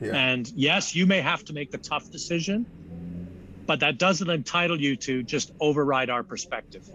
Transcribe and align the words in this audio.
Yeah. 0.00 0.14
And 0.14 0.48
yes, 0.54 0.94
you 0.94 1.06
may 1.06 1.20
have 1.20 1.44
to 1.46 1.52
make 1.52 1.70
the 1.70 1.78
tough 1.78 2.10
decision, 2.10 2.66
but 3.66 3.80
that 3.80 3.98
doesn't 3.98 4.28
entitle 4.28 4.80
you 4.80 4.96
to 4.96 5.22
just 5.22 5.52
override 5.60 6.10
our 6.10 6.22
perspective. 6.22 6.88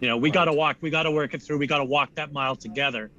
You 0.00 0.08
know, 0.08 0.16
we 0.16 0.30
got 0.30 0.46
to 0.46 0.52
walk, 0.52 0.76
we 0.80 0.90
got 0.90 1.04
to 1.04 1.10
work 1.10 1.34
it 1.34 1.42
through, 1.42 1.58
we 1.58 1.66
got 1.66 1.78
to 1.78 1.84
walk 1.84 2.14
that 2.16 2.32
mile 2.32 2.56
together 2.56 3.10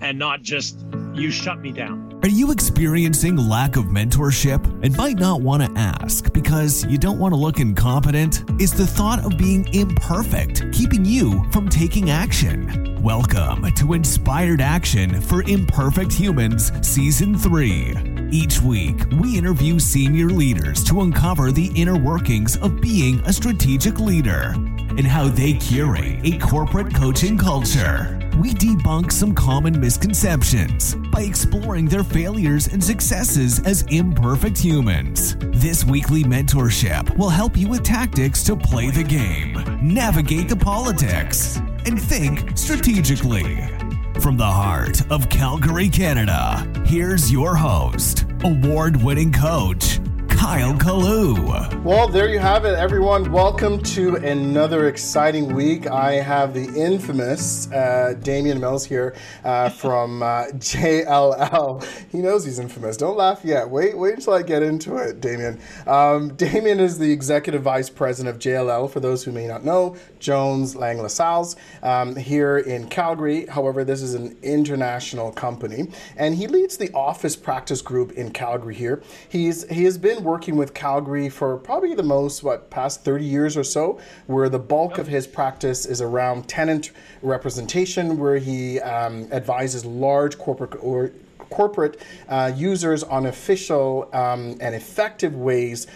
and 0.00 0.18
not 0.18 0.42
just 0.42 0.78
you 1.14 1.30
shut 1.30 1.60
me 1.60 1.72
down. 1.72 2.20
Are 2.22 2.28
you 2.28 2.50
experiencing 2.50 3.36
lack 3.36 3.76
of 3.76 3.84
mentorship 3.84 4.64
and 4.82 4.96
might 4.96 5.16
not 5.16 5.42
want 5.42 5.62
to 5.62 5.80
ask 5.80 6.32
because 6.32 6.84
you 6.86 6.98
don't 6.98 7.18
want 7.18 7.32
to 7.32 7.36
look 7.38 7.60
incompetent? 7.60 8.42
Is 8.60 8.72
the 8.72 8.86
thought 8.86 9.24
of 9.24 9.38
being 9.38 9.72
imperfect 9.72 10.72
keeping 10.72 11.04
you 11.04 11.44
from 11.52 11.68
taking 11.68 12.10
action? 12.10 13.00
Welcome 13.02 13.72
to 13.74 13.92
Inspired 13.92 14.60
Action 14.60 15.20
for 15.20 15.42
Imperfect 15.42 16.12
Humans 16.12 16.72
Season 16.86 17.36
3. 17.38 18.15
Each 18.30 18.60
week, 18.60 18.96
we 19.20 19.38
interview 19.38 19.78
senior 19.78 20.28
leaders 20.28 20.82
to 20.84 21.02
uncover 21.02 21.52
the 21.52 21.70
inner 21.76 21.96
workings 21.96 22.56
of 22.56 22.80
being 22.80 23.20
a 23.20 23.32
strategic 23.32 24.00
leader 24.00 24.52
and 24.98 25.06
how 25.06 25.28
they 25.28 25.52
curate 25.52 26.20
a 26.24 26.36
corporate 26.38 26.92
coaching 26.92 27.38
culture. 27.38 28.18
We 28.40 28.52
debunk 28.52 29.12
some 29.12 29.32
common 29.32 29.80
misconceptions 29.80 30.96
by 31.12 31.22
exploring 31.22 31.86
their 31.86 32.02
failures 32.02 32.66
and 32.66 32.82
successes 32.82 33.60
as 33.60 33.82
imperfect 33.90 34.58
humans. 34.58 35.36
This 35.40 35.84
weekly 35.84 36.24
mentorship 36.24 37.16
will 37.16 37.30
help 37.30 37.56
you 37.56 37.68
with 37.68 37.84
tactics 37.84 38.42
to 38.44 38.56
play 38.56 38.90
the 38.90 39.04
game, 39.04 39.52
navigate 39.80 40.48
the 40.48 40.56
politics, 40.56 41.58
and 41.86 42.02
think 42.02 42.58
strategically. 42.58 43.85
From 44.26 44.36
the 44.36 44.44
heart 44.44 45.08
of 45.12 45.28
Calgary, 45.28 45.88
Canada, 45.88 46.68
here's 46.84 47.30
your 47.30 47.54
host, 47.54 48.24
award 48.42 49.00
winning 49.00 49.30
coach, 49.30 50.00
Kyle 50.46 50.74
Kalloo. 50.74 51.82
Well, 51.82 52.06
there 52.06 52.28
you 52.28 52.38
have 52.38 52.64
it, 52.64 52.78
everyone. 52.78 53.32
Welcome 53.32 53.82
to 53.82 54.14
another 54.14 54.86
exciting 54.86 55.52
week. 55.52 55.88
I 55.88 56.14
have 56.14 56.54
the 56.54 56.66
infamous 56.80 57.68
uh, 57.72 58.14
Damian 58.22 58.60
Mills 58.60 58.84
here 58.84 59.16
uh, 59.42 59.68
from 59.82 60.22
uh, 60.22 60.44
JLL. 60.54 61.84
He 62.12 62.18
knows 62.18 62.44
he's 62.44 62.60
infamous. 62.60 62.96
Don't 62.96 63.16
laugh 63.16 63.40
yet. 63.44 63.68
Wait, 63.68 63.98
wait 63.98 64.14
until 64.14 64.34
I 64.34 64.42
get 64.42 64.62
into 64.62 64.96
it, 64.98 65.20
Damian. 65.20 65.60
Um, 65.84 66.34
Damian 66.34 66.78
is 66.78 66.96
the 66.96 67.10
executive 67.10 67.62
vice 67.62 67.90
president 67.90 68.36
of 68.36 68.40
JLL. 68.40 68.88
For 68.88 69.00
those 69.00 69.24
who 69.24 69.32
may 69.32 69.48
not 69.48 69.64
know, 69.64 69.96
Jones 70.20 70.76
Lang 70.76 70.98
LaSalle's 70.98 71.56
um, 71.82 72.14
here 72.14 72.58
in 72.58 72.88
Calgary. 72.88 73.46
However, 73.46 73.82
this 73.82 74.00
is 74.00 74.14
an 74.14 74.36
international 74.42 75.32
company, 75.32 75.90
and 76.16 76.36
he 76.36 76.46
leads 76.46 76.76
the 76.76 76.92
office 76.92 77.34
practice 77.34 77.82
group 77.82 78.12
in 78.12 78.30
Calgary. 78.30 78.76
Here, 78.76 79.02
he's 79.28 79.68
he 79.68 79.82
has 79.84 79.98
been 79.98 80.22
working 80.22 80.35
with 80.44 80.74
Calgary 80.74 81.28
for 81.28 81.56
probably 81.56 81.94
the 81.94 82.02
most 82.02 82.42
what 82.42 82.68
past 82.68 83.04
30 83.04 83.24
years 83.24 83.56
or 83.56 83.64
so, 83.64 83.98
where 84.26 84.48
the 84.48 84.58
bulk 84.58 84.98
of 84.98 85.06
his 85.06 85.26
practice 85.26 85.86
is 85.86 86.00
around 86.02 86.46
tenant 86.48 86.90
representation, 87.22 88.18
where 88.18 88.36
he 88.36 88.78
um, 88.80 89.26
advises 89.32 89.84
large 89.84 90.36
corporate 90.38 90.74
or 90.82 91.10
corporate 91.48 92.00
uh, 92.28 92.52
users 92.54 93.02
on 93.02 93.26
official 93.26 94.10
um, 94.12 94.56
and 94.60 94.74
effective 94.74 95.34
ways 95.34 95.86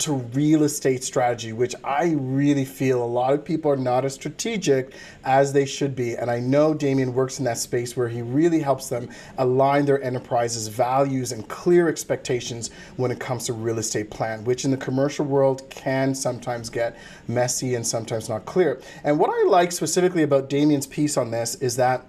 to 0.00 0.12
real 0.12 0.64
estate 0.64 1.04
strategy, 1.04 1.52
which 1.52 1.74
I 1.84 2.14
really 2.16 2.64
feel 2.64 3.02
a 3.02 3.06
lot 3.06 3.32
of 3.32 3.44
people 3.44 3.70
are 3.70 3.76
not 3.76 4.04
as 4.04 4.14
strategic 4.14 4.94
as 5.24 5.52
they 5.52 5.64
should 5.64 5.94
be. 5.94 6.16
And 6.16 6.30
I 6.30 6.40
know 6.40 6.74
Damien 6.74 7.14
works 7.14 7.38
in 7.38 7.44
that 7.44 7.58
space 7.58 7.96
where 7.96 8.08
he 8.08 8.22
really 8.22 8.60
helps 8.60 8.88
them 8.88 9.10
align 9.38 9.84
their 9.84 10.02
enterprise's 10.02 10.68
values 10.68 11.32
and 11.32 11.46
clear 11.48 11.88
expectations 11.88 12.70
when 12.96 13.10
it 13.10 13.20
comes 13.20 13.46
to 13.46 13.52
real 13.52 13.78
estate 13.78 14.10
plan, 14.10 14.44
which 14.44 14.64
in 14.64 14.70
the 14.70 14.76
commercial 14.76 15.24
world 15.24 15.68
can 15.70 16.14
sometimes 16.14 16.70
get 16.70 16.96
messy 17.28 17.74
and 17.74 17.86
sometimes 17.86 18.28
not 18.28 18.44
clear. 18.46 18.80
And 19.04 19.18
what 19.18 19.30
I 19.30 19.48
like 19.48 19.72
specifically 19.72 20.22
about 20.22 20.48
Damien's 20.48 20.86
piece 20.86 21.16
on 21.16 21.30
this 21.30 21.56
is 21.56 21.76
that 21.76 22.06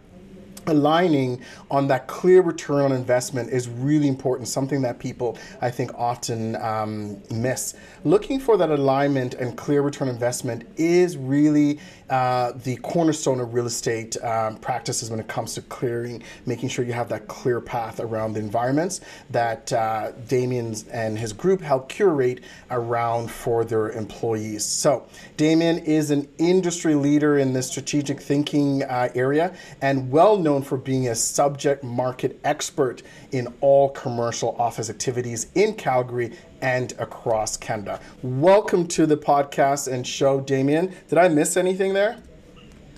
aligning 0.68 1.42
on 1.70 1.88
that 1.88 2.08
clear 2.08 2.42
return 2.42 2.82
on 2.82 2.92
investment 2.92 3.50
is 3.50 3.70
really 3.70 4.08
important, 4.08 4.48
something 4.48 4.82
that 4.82 5.00
people 5.00 5.38
I 5.62 5.72
think 5.72 5.94
often 5.96 6.56
um, 6.58 7.22
miss. 7.32 7.76
Looking 8.04 8.40
for 8.40 8.58
that 8.58 8.70
alignment 8.70 9.36
and 9.36 9.58
clear 9.58 9.82
return 9.82 10.08
investment 10.08 10.68
is 10.78 11.18
really 11.18 11.80
uh, 12.10 12.52
the 12.64 12.76
cornerstone 12.78 13.40
of 13.40 13.54
real 13.54 13.66
estate 13.66 14.22
um, 14.24 14.58
practices 14.58 15.10
when 15.10 15.20
it 15.20 15.28
comes 15.28 15.54
to 15.54 15.62
clearing, 15.62 16.22
making 16.46 16.68
sure 16.68 16.84
you 16.84 16.92
have 16.92 17.08
that 17.10 17.28
clear 17.28 17.62
path 17.62 18.00
around 18.02 18.34
the 18.34 18.40
environments 18.40 19.00
that 19.30 19.72
uh, 19.72 20.12
Damien 20.28 20.76
and 20.92 21.18
his 21.18 21.32
group 21.32 21.62
help 21.62 21.88
curate 21.88 22.42
around 22.70 23.32
for 23.32 23.64
their 23.64 23.92
employees. 23.92 24.66
So, 24.66 25.08
Damien 25.38 25.78
is 25.80 26.12
an 26.12 26.28
industry 26.38 26.96
leader 26.96 27.38
in 27.38 27.54
the 27.54 27.64
strategic 27.64 28.20
thinking 28.20 28.84
uh, 28.84 29.10
area 29.16 29.56
and 29.82 30.12
well 30.12 30.38
known 30.38 30.51
for 30.60 30.78
being 30.78 31.08
a 31.08 31.16
subject 31.16 31.84
market 31.84 32.40
expert 32.44 33.04
in 33.32 33.48
all 33.62 33.90
commercial 33.90 34.56
office 34.60 34.90
activities 34.90 35.48
in 35.56 35.74
Calgary 35.76 36.34
and 36.62 36.92
across 37.00 37.56
Canada. 37.56 38.02
Welcome 38.22 38.88
to 38.90 39.06
the 39.06 39.16
podcast 39.16 39.92
and 39.92 40.06
show, 40.06 40.42
Damien. 40.42 40.94
Did 41.08 41.18
I 41.18 41.30
miss 41.30 41.56
anything 41.56 41.94
there? 41.94 42.22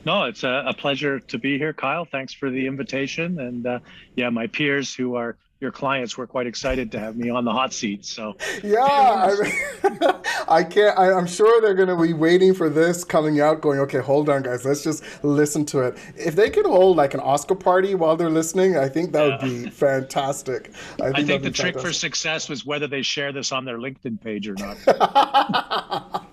No, 0.06 0.24
it's 0.24 0.44
a, 0.44 0.64
a 0.68 0.74
pleasure 0.74 1.20
to 1.20 1.38
be 1.38 1.58
here, 1.58 1.74
Kyle. 1.74 2.06
Thanks 2.06 2.34
for 2.34 2.50
the 2.50 2.66
invitation. 2.66 3.40
And 3.40 3.68
uh, 3.68 3.80
yeah, 4.16 4.30
my 4.30 4.48
peers 4.48 4.96
who 4.96 5.16
are 5.16 5.38
your 5.64 5.72
clients 5.72 6.18
were 6.18 6.28
quite 6.28 6.46
excited 6.46 6.92
to 6.92 7.00
have 7.00 7.16
me 7.16 7.30
on 7.30 7.46
the 7.46 7.52
hot 7.52 7.74
seat. 7.74 8.06
So 8.06 8.36
yeah, 8.64 8.84
I, 8.84 10.22
I 10.48 10.64
can't. 10.64 11.00
I, 11.00 11.18
am 11.18 11.26
sure 11.26 11.62
they're 11.62 11.74
going 11.74 11.88
to 11.88 12.00
be 12.00 12.14
waiting 12.14 12.54
for 12.54 12.70
this 12.70 13.04
coming 13.04 13.40
out, 13.40 13.62
going, 13.62 13.80
okay, 13.80 14.00
hold 14.00 14.30
on, 14.30 14.44
guys, 14.44 14.66
let's 14.66 14.84
just 14.84 15.04
listen 15.24 15.66
to 15.68 15.80
it. 15.80 15.98
If 16.16 16.36
they 16.36 16.50
could 16.50 16.66
hold 16.66 16.98
like 16.98 17.14
an 17.16 17.22
Oscar 17.22 17.56
party 17.56 17.96
while 17.96 18.16
they're 18.16 18.30
listening, 18.30 18.78
I 18.78 18.90
think 18.90 19.14
that 19.14 19.26
yeah. 19.26 19.32
would 19.32 19.64
be 19.64 19.70
fantastic. 19.70 20.72
I 21.02 21.06
think, 21.06 21.16
I 21.16 21.24
think 21.24 21.44
the 21.44 21.52
trick 21.52 21.74
fantastic. 21.74 21.82
for 21.82 21.94
success 21.94 22.50
was 22.50 22.66
whether 22.66 22.86
they 22.86 23.02
share 23.02 23.32
this 23.32 23.52
on 23.52 23.66
their 23.66 23.78
LinkedIn 23.78 24.22
page 24.22 24.48
or 24.48 24.56
not. 24.56 26.28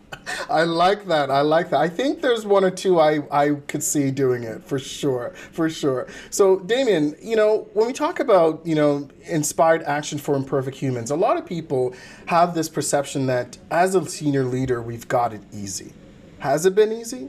I 0.50 0.64
like 0.64 1.06
that. 1.06 1.30
I 1.30 1.42
like 1.42 1.70
that. 1.70 1.80
I 1.80 1.88
think 1.88 2.20
there's 2.20 2.44
one 2.44 2.64
or 2.64 2.70
two 2.70 2.98
I, 2.98 3.20
I 3.30 3.54
could 3.68 3.82
see 3.82 4.10
doing 4.10 4.42
it 4.42 4.64
for 4.64 4.78
sure. 4.78 5.30
For 5.52 5.70
sure. 5.70 6.08
So, 6.30 6.58
Damien, 6.60 7.14
you 7.22 7.36
know, 7.36 7.68
when 7.74 7.86
we 7.86 7.92
talk 7.92 8.20
about, 8.20 8.66
you 8.66 8.74
know, 8.74 9.08
inspired 9.26 9.82
action 9.84 10.18
for 10.18 10.34
imperfect 10.34 10.76
humans, 10.76 11.10
a 11.10 11.16
lot 11.16 11.36
of 11.36 11.46
people 11.46 11.94
have 12.26 12.54
this 12.54 12.68
perception 12.68 13.26
that 13.26 13.58
as 13.70 13.94
a 13.94 14.04
senior 14.06 14.44
leader, 14.44 14.82
we've 14.82 15.06
got 15.06 15.32
it 15.32 15.42
easy. 15.52 15.92
Has 16.40 16.66
it 16.66 16.74
been 16.74 16.92
easy? 16.92 17.28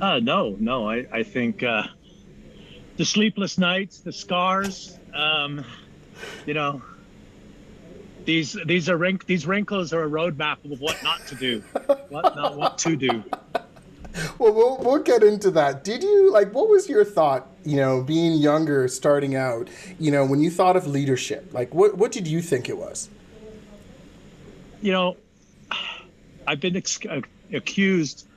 Uh, 0.00 0.20
no, 0.20 0.56
no. 0.58 0.88
I, 0.88 1.06
I 1.12 1.22
think 1.22 1.62
uh, 1.62 1.84
the 2.96 3.04
sleepless 3.04 3.58
nights, 3.58 3.98
the 3.98 4.12
scars, 4.12 4.98
um, 5.12 5.64
you 6.46 6.54
know, 6.54 6.82
these 8.24 8.56
these 8.66 8.88
are 8.88 8.96
wrink 8.96 9.26
these 9.26 9.46
wrinkles 9.46 9.92
are 9.92 10.04
a 10.04 10.08
roadmap 10.08 10.70
of 10.70 10.80
what 10.80 11.02
not 11.02 11.26
to 11.26 11.34
do, 11.34 11.60
what 12.08 12.36
not 12.36 12.56
what 12.56 12.78
to 12.78 12.96
do. 12.96 13.22
Well, 14.38 14.52
well, 14.52 14.78
we'll 14.80 15.02
get 15.02 15.24
into 15.24 15.50
that. 15.52 15.82
Did 15.82 16.04
you 16.04 16.30
like? 16.30 16.54
What 16.54 16.68
was 16.68 16.88
your 16.88 17.04
thought? 17.04 17.48
You 17.64 17.76
know, 17.78 18.00
being 18.00 18.34
younger, 18.34 18.86
starting 18.86 19.34
out. 19.34 19.68
You 19.98 20.12
know, 20.12 20.24
when 20.24 20.40
you 20.40 20.52
thought 20.52 20.76
of 20.76 20.86
leadership, 20.86 21.52
like 21.52 21.74
what 21.74 21.98
what 21.98 22.12
did 22.12 22.28
you 22.28 22.40
think 22.40 22.68
it 22.68 22.78
was? 22.78 23.08
You 24.80 24.92
know, 24.92 25.16
I've 26.46 26.60
been 26.60 26.76
ex- 26.76 27.04
uh, 27.04 27.22
accused 27.52 28.28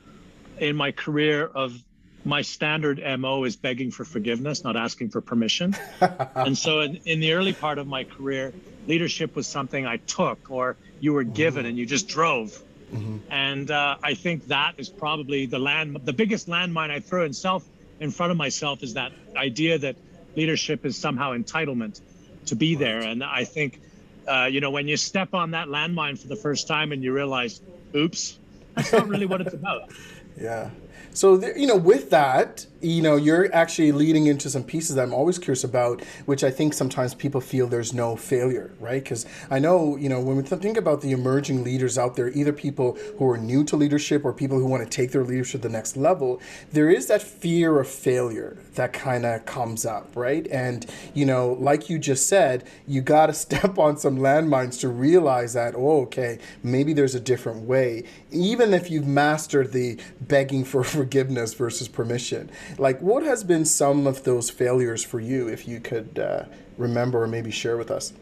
in 0.59 0.75
my 0.75 0.92
career 0.92 1.46
of 1.46 1.84
my 2.27 2.41
standard 2.41 3.01
mo 3.19 3.45
is 3.45 3.55
begging 3.55 3.89
for 3.89 4.03
forgiveness 4.03 4.63
not 4.63 4.75
asking 4.75 5.09
for 5.09 5.21
permission 5.21 5.75
and 6.35 6.57
so 6.57 6.81
in, 6.81 6.99
in, 7.05 7.19
the 7.19 7.31
early 7.33 7.53
part 7.53 7.77
of 7.77 7.88
my 7.88 8.03
career 8.03 8.53
leadership 8.85 9.35
was 9.35 9.47
something 9.47 9.85
i 9.85 9.97
took 9.97 10.51
or 10.51 10.75
you 11.00 11.13
were 11.13 11.24
given 11.24 11.62
mm-hmm. 11.62 11.69
and 11.69 11.77
you 11.77 11.85
just 11.85 12.07
drove 12.07 12.62
mm-hmm. 12.94 13.18
and 13.31 13.71
uh, 13.71 13.95
i 14.03 14.13
think 14.13 14.47
that 14.47 14.74
is 14.77 14.89
probably 14.89 15.45
the 15.45 15.59
land 15.59 15.97
the 16.03 16.13
biggest 16.13 16.47
landmine 16.47 16.91
i 16.91 17.00
throw 17.00 17.24
in 17.24 17.33
self 17.33 17.65
in 18.00 18.12
front 18.12 18.31
of 18.31 18.38
myself 18.38 18.83
is 18.83 18.94
that 18.95 19.12
idea 19.35 19.77
that 19.77 19.95
leadership 20.35 20.85
is 20.85 20.97
somehow 20.97 21.31
entitlement 21.31 22.01
to 22.45 22.56
be 22.56 22.75
right. 22.75 22.80
there 22.80 23.00
and 23.01 23.23
i 23.23 23.45
think 23.45 23.81
uh, 24.27 24.44
you 24.44 24.59
know 24.59 24.71
when 24.71 24.89
you 24.89 24.97
step 24.97 25.33
on 25.33 25.51
that 25.51 25.69
landmine 25.69 26.19
for 26.19 26.27
the 26.27 26.35
first 26.35 26.68
time 26.68 26.91
and 26.91 27.01
you 27.01 27.13
realize 27.13 27.62
oops 27.95 28.38
that's 28.75 28.91
not 28.91 29.07
really 29.07 29.25
what 29.25 29.39
it's 29.39 29.53
about 29.62 29.89
yeah. 30.38 30.69
So, 31.13 31.38
there, 31.38 31.57
you 31.57 31.68
know, 31.68 31.78
with 31.78 32.10
that, 32.12 32.66
you 32.81 33.01
know, 33.01 33.15
you're 33.15 33.53
actually 33.53 33.91
leading 33.91 34.27
into 34.27 34.50
some 34.50 34.63
pieces 34.63 34.95
that 34.95 35.03
I'm 35.03 35.13
always 35.13 35.39
curious 35.39 35.63
about, 35.63 36.03
which 36.25 36.44
I 36.44 36.51
think 36.51 36.74
sometimes 36.74 37.13
people 37.13 37.41
feel 37.41 37.68
there's 37.68 37.94
no 37.94 38.15
failure, 38.15 38.71
right? 38.79 39.03
Because 39.03 39.25
I 39.50 39.59
know, 39.59 39.97
you 39.97 40.09
know, 40.09 40.19
when 40.19 40.38
we 40.38 40.44
think 40.44 40.77
about 40.77 41.01
the 41.01 41.12
emerging 41.12 41.63
leaders 41.63 41.97
out 41.97 42.15
there, 42.15 42.29
either 42.29 42.53
people 42.53 42.97
who 43.18 43.29
are 43.29 43.38
new 43.38 43.63
to 43.65 43.75
leadership 43.75 44.24
or 44.25 44.33
people 44.33 44.59
who 44.59 44.65
want 44.65 44.83
to 44.83 44.89
take 44.89 45.12
their 45.12 45.24
leadership 45.24 45.62
to 45.62 45.68
the 45.68 45.74
next 45.74 45.97
level, 45.97 46.41
there 46.71 46.89
is 46.89 47.07
that 47.07 47.21
fear 47.21 47.79
of 47.79 47.88
failure 47.88 48.57
that 48.75 48.94
kind 48.94 49.25
of 49.25 49.45
comes 49.45 49.85
up, 49.85 50.15
right? 50.15 50.47
And, 50.47 50.85
you 51.13 51.25
know, 51.25 51.57
like 51.59 51.89
you 51.89 51.97
just 51.97 52.27
said, 52.27 52.63
you 52.88 53.01
got 53.01 53.27
to 53.27 53.33
step 53.47 53.77
on 53.77 53.97
some 53.97 54.18
landmines 54.18 54.80
to 54.81 54.89
realize 54.89 55.53
that, 55.53 55.73
oh, 55.75 56.01
okay, 56.03 56.39
maybe 56.63 56.94
there's 56.94 57.15
a 57.15 57.19
different 57.19 57.62
way. 57.62 58.03
Even 58.31 58.73
if 58.73 58.91
you've 58.91 59.07
mastered 59.07 59.71
the 59.71 59.97
begging 60.21 60.63
for 60.63 60.83
forgiveness 60.97 61.53
versus 61.53 61.88
permission. 61.88 62.50
Like, 62.78 63.02
what 63.02 63.24
has 63.24 63.44
been 63.44 63.66
some 63.66 64.08
of 64.08 64.24
those 64.24 64.50
failures 64.50 65.04
for 65.04 65.19
you, 65.19 65.48
if 65.48 65.68
you 65.68 65.80
could 65.80 66.19
uh, 66.19 66.46
remember 66.78 67.24
or 67.24 67.28
maybe 67.28 67.52
share 67.52 67.78
with 67.78 67.92
us? 67.92 68.14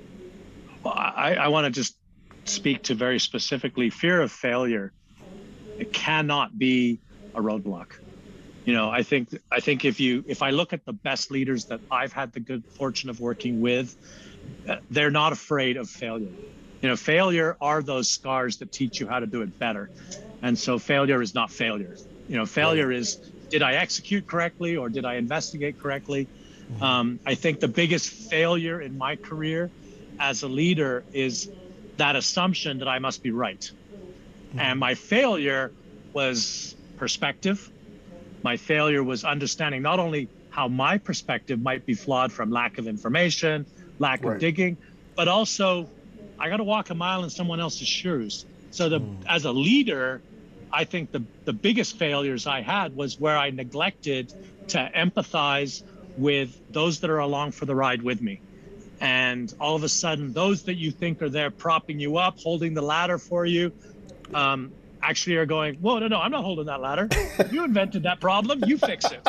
Well, 0.84 0.94
I, 0.94 1.36
I 1.36 1.48
want 1.48 1.66
to 1.66 1.72
just 1.72 1.98
speak 2.46 2.84
to 2.84 2.96
very 2.96 3.20
specifically 3.20 3.90
fear 3.90 4.22
of 4.22 4.32
failure. 4.32 4.94
It 5.80 5.92
cannot 5.92 6.58
be 6.58 7.00
a 7.34 7.42
roadblock. 7.42 7.94
You 8.66 8.74
know, 8.74 8.90
I 8.90 9.04
think 9.04 9.30
I 9.52 9.60
think 9.60 9.86
if 9.86 10.00
you 10.00 10.24
if 10.28 10.42
I 10.42 10.50
look 10.50 10.74
at 10.74 10.86
the 10.86 10.94
best 10.94 11.30
leaders 11.30 11.66
that 11.66 11.82
I've 11.92 12.14
had 12.14 12.34
the 12.34 12.40
good 12.40 12.64
fortune 12.78 13.10
of 13.10 13.20
working 13.20 13.62
with, 13.62 13.96
uh, 14.68 14.78
they're 14.90 15.12
not 15.12 15.34
afraid 15.34 15.78
of 15.78 15.88
failure. 15.90 16.32
You 16.82 16.90
know, 16.90 16.96
failure 16.96 17.58
are 17.62 17.84
those 17.84 18.10
scars 18.10 18.58
that 18.58 18.72
teach 18.72 19.00
you 19.00 19.08
how 19.08 19.20
to 19.20 19.28
do 19.28 19.42
it 19.42 19.60
better. 19.60 19.92
And 20.42 20.58
so 20.58 20.80
failure 20.80 21.22
is 21.22 21.36
not 21.36 21.52
failure. 21.52 21.96
You 22.28 22.38
know, 22.38 22.46
failure 22.46 22.92
is 22.92 23.18
did 23.56 23.62
I 23.62 23.76
execute 23.76 24.28
correctly 24.28 24.76
or 24.76 24.90
did 24.90 25.06
I 25.06 25.14
investigate 25.16 25.80
correctly? 25.80 26.28
Mm-hmm. 26.28 26.84
Um, 26.84 27.20
I 27.26 27.36
think 27.36 27.62
the 27.62 27.70
biggest 27.70 28.10
failure 28.10 28.82
in 28.82 28.98
my 28.98 29.16
career 29.16 29.72
as 30.20 30.44
a 30.44 30.50
leader 30.50 31.06
is 31.14 31.50
that 31.96 32.18
assumption 32.18 32.80
that 32.80 32.90
I 32.90 33.00
must 33.00 33.24
be 33.24 33.32
right. 33.32 33.62
Mm-hmm. 33.62 34.60
And 34.60 34.78
my 34.78 34.94
failure 34.96 35.72
was 36.12 36.76
perspective. 36.98 37.72
My 38.44 38.58
failure 38.58 39.02
was 39.02 39.24
understanding 39.24 39.82
not 39.82 40.02
only 40.02 40.28
how 40.50 40.68
my 40.68 40.98
perspective 40.98 41.62
might 41.62 41.86
be 41.86 41.94
flawed 41.94 42.34
from 42.34 42.52
lack 42.52 42.78
of 42.78 42.90
information, 42.90 43.66
lack 44.00 44.26
right. 44.26 44.34
of 44.34 44.42
digging, 44.42 44.76
but 45.16 45.30
also 45.30 45.88
I 46.38 46.50
got 46.50 46.58
to 46.58 46.66
walk 46.66 46.90
a 46.90 46.96
mile 46.96 47.24
in 47.24 47.30
someone 47.30 47.62
else's 47.62 47.88
shoes. 47.88 48.46
So 48.72 48.90
the 48.90 49.00
mm. 49.00 49.16
as 49.30 49.46
a 49.46 49.54
leader, 49.54 50.22
I 50.76 50.84
think 50.84 51.14
the, 51.14 51.24
the 51.46 51.54
biggest 51.54 51.98
failures 51.98 52.46
I 52.46 52.60
had 52.60 52.98
was 52.98 53.18
where 53.18 53.38
I 53.38 53.50
neglected 53.50 54.34
to 54.68 54.92
empathize 54.94 55.84
with 56.18 56.62
those 56.70 57.00
that 57.00 57.10
are 57.10 57.20
along 57.20 57.54
for 57.54 57.66
the 57.66 57.74
ride 57.74 58.02
with 58.02 58.22
me. 58.22 58.42
And 59.00 59.54
all 59.58 59.78
of 59.78 59.84
a 59.84 59.90
sudden, 59.90 60.34
those 60.34 60.64
that 60.64 60.76
you 60.76 60.92
think 60.92 61.22
are 61.22 61.30
there 61.30 61.50
propping 61.50 61.98
you 61.98 62.18
up, 62.18 62.40
holding 62.40 62.74
the 62.74 62.82
ladder 62.82 63.18
for 63.18 63.46
you, 63.46 63.72
um, 64.34 64.74
actually 65.02 65.38
are 65.38 65.46
going, 65.46 65.76
Whoa, 65.76 66.00
no, 66.00 66.10
no, 66.10 66.20
I'm 66.20 66.32
not 66.32 66.44
holding 66.44 66.66
that 66.66 66.82
ladder. 66.82 67.08
you 67.52 67.64
invented 67.64 68.04
that 68.04 68.20
problem, 68.20 68.62
you 68.68 68.78
fix 68.78 69.06
it. 69.06 69.26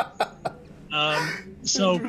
Um, 0.91 1.55
so 1.63 1.99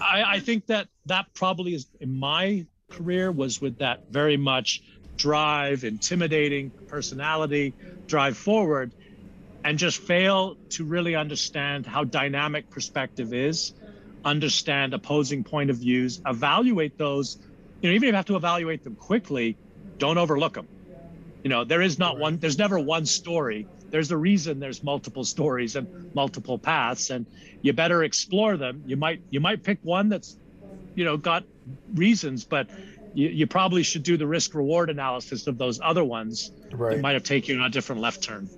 I, 0.00 0.24
I 0.26 0.40
think 0.40 0.66
that 0.66 0.88
that 1.06 1.26
probably 1.34 1.74
is 1.74 1.86
in 2.00 2.18
my 2.18 2.66
career 2.90 3.30
was 3.30 3.60
with 3.60 3.78
that 3.78 4.10
very 4.10 4.36
much 4.36 4.82
drive, 5.22 5.84
intimidating 5.84 6.72
personality, 6.88 7.76
drive 8.08 8.36
forward, 8.36 8.94
and 9.64 9.78
just 9.78 9.98
fail 9.98 10.56
to 10.70 10.84
really 10.84 11.14
understand 11.14 11.86
how 11.86 12.04
dynamic 12.04 12.70
perspective 12.70 13.32
is, 13.32 13.74
understand 14.24 14.94
opposing 14.94 15.44
point 15.44 15.70
of 15.70 15.78
views, 15.78 16.20
evaluate 16.26 16.96
those. 16.98 17.38
You 17.82 17.90
know, 17.90 17.94
even 17.96 18.08
if 18.08 18.12
you 18.12 18.16
have 18.16 18.26
to 18.26 18.36
evaluate 18.36 18.82
them 18.84 18.96
quickly, 18.96 19.58
don't 19.98 20.18
overlook 20.18 20.54
them. 20.54 20.68
You 21.44 21.50
know, 21.50 21.64
there 21.64 21.82
is 21.82 21.98
not 21.98 22.18
one, 22.18 22.38
there's 22.38 22.58
never 22.58 22.78
one 22.78 23.06
story. 23.06 23.68
There's 23.90 24.10
a 24.10 24.16
reason 24.16 24.58
there's 24.60 24.82
multiple 24.82 25.24
stories 25.24 25.76
and 25.76 25.88
multiple 26.14 26.58
paths, 26.58 27.10
and 27.10 27.26
you 27.62 27.72
better 27.72 28.02
explore 28.04 28.56
them. 28.56 28.82
You 28.86 28.96
might 28.96 29.22
you 29.30 29.40
might 29.40 29.62
pick 29.64 29.78
one 29.82 30.08
that's, 30.08 30.38
you 30.94 31.04
know, 31.04 31.16
got 31.18 31.44
reasons, 31.94 32.44
but 32.46 32.68
you, 33.14 33.28
you 33.28 33.46
probably 33.46 33.82
should 33.82 34.02
do 34.02 34.16
the 34.16 34.26
risk 34.26 34.54
reward 34.54 34.90
analysis 34.90 35.46
of 35.46 35.58
those 35.58 35.80
other 35.80 36.04
ones. 36.04 36.52
Right. 36.72 36.98
It 36.98 37.00
might 37.00 37.14
have 37.14 37.22
taken 37.22 37.56
you 37.56 37.60
on 37.60 37.66
a 37.66 37.70
different 37.70 38.00
left 38.00 38.22
turn. 38.22 38.48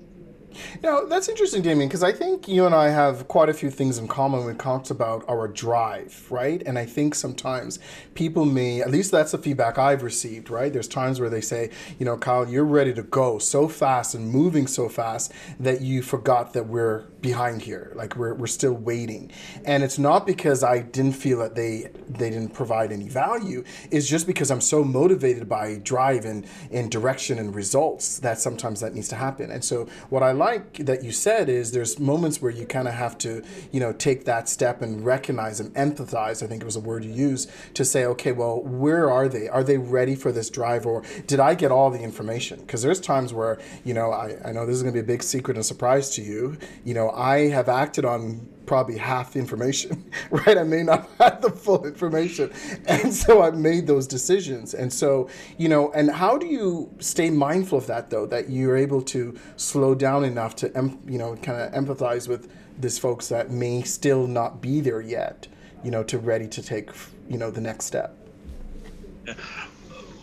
Now, 0.83 1.05
that's 1.05 1.29
interesting, 1.29 1.63
Damien, 1.63 1.89
because 1.89 2.03
I 2.03 2.13
think 2.13 2.49
you 2.49 2.67
and 2.67 2.75
I 2.75 2.91
have 2.91 3.29
quite 3.29 3.49
a 3.49 3.55
few 3.55 3.71
things 3.71 3.99
in 3.99 4.09
common 4.09 4.45
when 4.45 4.55
it 4.55 4.59
talks 4.59 4.91
about 4.91 5.25
our 5.29 5.49
drive, 5.49 6.27
right? 6.31 6.63
And 6.67 6.79
I 6.79 6.87
think 6.87 7.15
sometimes 7.15 7.79
people 8.15 8.45
may, 8.45 8.81
at 8.81 8.91
least 8.91 9.11
that's 9.11 9.33
the 9.33 9.39
feedback 9.39 9.79
I've 9.79 10.03
received, 10.03 10.51
right? 10.51 10.73
There's 10.73 10.89
times 10.89 11.21
where 11.21 11.31
they 11.31 11.41
say, 11.41 11.71
you 11.99 12.05
know, 12.05 12.17
Kyle, 12.17 12.49
you're 12.49 12.65
ready 12.65 12.93
to 12.95 13.03
go 13.03 13.39
so 13.39 13.69
fast 13.69 14.15
and 14.15 14.31
moving 14.31 14.67
so 14.67 14.89
fast 14.89 15.33
that 15.59 15.81
you 15.81 16.03
forgot 16.03 16.53
that 16.53 16.67
we're 16.67 17.05
behind 17.21 17.63
here, 17.63 17.91
like 17.95 18.17
we're, 18.17 18.35
we're 18.35 18.47
still 18.47 18.75
waiting. 18.75 19.31
And 19.65 19.83
it's 19.83 19.99
not 19.99 20.27
because 20.27 20.63
I 20.63 20.81
didn't 20.81 21.15
feel 21.15 21.39
that 21.39 21.55
they 21.55 21.89
they 22.09 22.31
didn't 22.31 22.53
provide 22.53 22.93
any 22.93 23.09
value. 23.09 23.65
It's 23.91 24.07
just 24.07 24.27
because 24.27 24.51
I'm 24.51 24.61
so 24.61 24.85
motivated 24.85 25.49
by 25.49 25.77
drive 25.77 26.25
and, 26.27 26.47
and 26.71 26.91
direction 26.91 27.39
and 27.39 27.55
results 27.55 28.19
that 28.19 28.39
sometimes 28.39 28.81
that 28.81 28.95
needs 28.95 29.09
to 29.09 29.17
happen. 29.17 29.51
And 29.51 29.65
so 29.65 29.87
what 30.11 30.23
I 30.23 30.33
like 30.33 30.44
that 30.79 31.03
you 31.03 31.13
said 31.13 31.49
is 31.49 31.73
there's 31.73 31.99
moments 31.99 32.41
where 32.41 32.51
you 32.51 32.67
kind 32.67 32.89
of 32.89 32.95
have 32.95 33.19
to, 33.19 33.43
you 33.73 33.81
know, 33.81 33.93
take 33.93 34.25
that 34.25 34.49
step 34.49 34.83
and 34.83 35.05
recognize 35.05 35.61
and 35.61 35.75
empathize. 35.75 36.43
I 36.43 36.47
think 36.47 36.63
it 36.63 36.67
was 36.67 36.77
a 36.77 36.81
word 36.81 37.05
you 37.05 37.13
used 37.13 37.51
to 37.75 37.85
say, 37.85 38.05
okay, 38.05 38.33
well, 38.33 38.63
where 38.63 39.11
are 39.11 39.29
they? 39.29 39.49
Are 39.49 39.65
they 39.65 39.79
ready 39.79 40.15
for 40.15 40.33
this 40.33 40.51
drive, 40.51 40.87
or 40.87 41.03
did 41.27 41.41
I 41.41 41.55
get 41.55 41.71
all 41.71 41.91
the 41.91 42.01
information? 42.01 42.61
Because 42.61 42.83
there's 42.83 43.01
times 43.01 43.33
where, 43.33 43.59
you 43.85 43.95
know, 43.95 44.13
I, 44.13 44.37
I 44.45 44.53
know 44.53 44.67
this 44.67 44.77
is 44.77 44.83
going 44.83 44.95
to 44.95 45.03
be 45.03 45.05
a 45.05 45.07
big 45.07 45.23
secret 45.23 45.57
and 45.57 45.65
surprise 45.65 46.11
to 46.11 46.23
you. 46.23 46.59
You 46.85 46.95
know, 46.95 47.11
I 47.11 47.49
have 47.49 47.69
acted 47.69 48.05
on 48.05 48.49
probably 48.67 48.97
half 48.97 49.33
the 49.33 49.39
information, 49.39 50.11
right? 50.31 50.57
I 50.59 50.63
may 50.63 50.83
not 50.83 51.09
have 51.19 51.43
the 51.43 51.51
full 51.51 51.87
information. 51.87 52.53
And 52.87 53.13
so 53.13 53.43
I 53.43 53.51
made 53.51 53.87
those 53.87 54.07
decisions. 54.07 54.75
And 54.75 54.93
so, 54.93 55.29
you 55.59 55.69
know, 55.69 55.93
and 55.93 56.11
how 56.11 56.39
do 56.39 56.47
you 56.47 56.93
stay 56.99 57.31
mindful 57.31 57.79
of 57.79 57.87
that 57.87 58.11
though, 58.11 58.27
that 58.27 58.51
you're 58.51 58.77
able 58.77 59.03
to 59.03 59.39
slow 59.57 59.95
down 59.95 60.25
enough 60.25 60.57
to, 60.57 60.69
you 61.07 61.19
know, 61.19 61.37
kind 61.37 61.61
of 61.61 61.73
empathize 61.73 62.29
with 62.29 62.51
these 62.79 62.99
folks 62.99 63.29
that 63.29 63.51
may 63.51 63.83
still 63.83 64.27
not 64.27 64.61
be 64.61 64.81
there 64.81 65.01
yet, 65.01 65.47
you 65.83 65.91
know, 65.91 66.03
to 66.05 66.19
ready 66.19 66.49
to 66.49 66.63
take, 66.63 66.91
you 67.29 67.39
know, 67.39 67.51
the 67.51 67.61
next 67.61 67.85
step? 67.85 68.17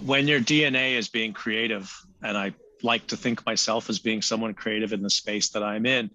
When 0.06 0.28
your 0.28 0.40
DNA 0.40 0.96
is 0.96 1.08
being 1.08 1.34
creative, 1.34 1.92
and 2.24 2.38
I 2.38 2.54
like 2.84 3.08
to 3.08 3.18
think 3.18 3.46
myself 3.46 3.90
as 3.90 4.00
being 4.00 4.22
someone 4.22 4.54
creative 4.54 4.94
in 4.94 5.02
the 5.02 5.10
space 5.10 5.50
that 5.50 5.64
I'm 5.64 5.86
in, 5.86 6.10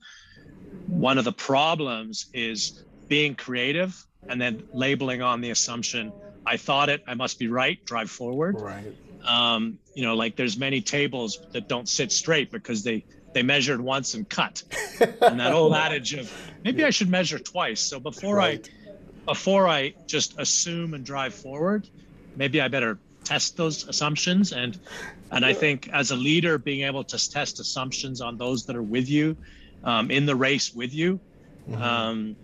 one 0.86 1.18
of 1.18 1.24
the 1.24 1.32
problems 1.32 2.26
is 2.32 2.84
being 3.08 3.34
creative 3.34 4.04
and 4.28 4.40
then 4.40 4.62
labeling 4.72 5.22
on 5.22 5.40
the 5.40 5.50
assumption 5.50 6.12
I 6.46 6.56
thought 6.56 6.88
it, 6.88 7.02
I 7.06 7.14
must 7.14 7.38
be 7.38 7.48
right, 7.48 7.84
drive 7.84 8.08
forward. 8.08 8.60
Right. 8.60 8.94
Um, 9.24 9.78
you 9.94 10.05
know, 10.05 10.14
like 10.14 10.36
there's 10.36 10.56
many 10.56 10.81
tables 10.81 11.40
that 11.50 11.69
don't 11.69 11.88
sit 11.88 12.12
straight 12.12 12.52
because 12.52 12.84
they 12.84 13.05
they 13.34 13.43
measured 13.43 13.81
once 13.81 14.14
and 14.14 14.28
cut. 14.28 14.62
and 15.20 15.40
that 15.40 15.52
old 15.52 15.74
adage 15.74 16.14
of 16.14 16.32
maybe 16.64 16.84
I 16.84 16.90
should 16.90 17.10
measure 17.10 17.38
twice. 17.38 17.81
So 17.81 17.98
before 17.98 18.36
right. 18.36 18.66
I 18.66 18.93
before 19.26 19.66
I 19.66 19.94
just 20.06 20.38
assume 20.38 20.94
and 20.94 21.05
drive 21.05 21.34
forward, 21.34 21.88
maybe 22.36 22.60
I 22.60 22.69
better 22.69 22.98
test 23.24 23.56
those 23.56 23.88
assumptions 23.88 24.52
and 24.52 24.78
and 25.32 25.44
I 25.44 25.52
think 25.52 25.88
as 25.93 26.12
a 26.12 26.16
leader 26.16 26.58
being 26.58 26.82
able 26.82 27.02
to 27.02 27.31
test 27.31 27.58
assumptions 27.58 28.20
on 28.20 28.38
those 28.38 28.66
that 28.66 28.76
are 28.76 28.82
with 28.82 29.08
you 29.08 29.36
um, 29.84 30.10
in 30.10 30.26
the 30.26 30.36
race 30.36 30.74
with 30.74 30.94
you. 30.94 31.20
Mm-hmm. 31.68 31.82
Um, 31.82 32.36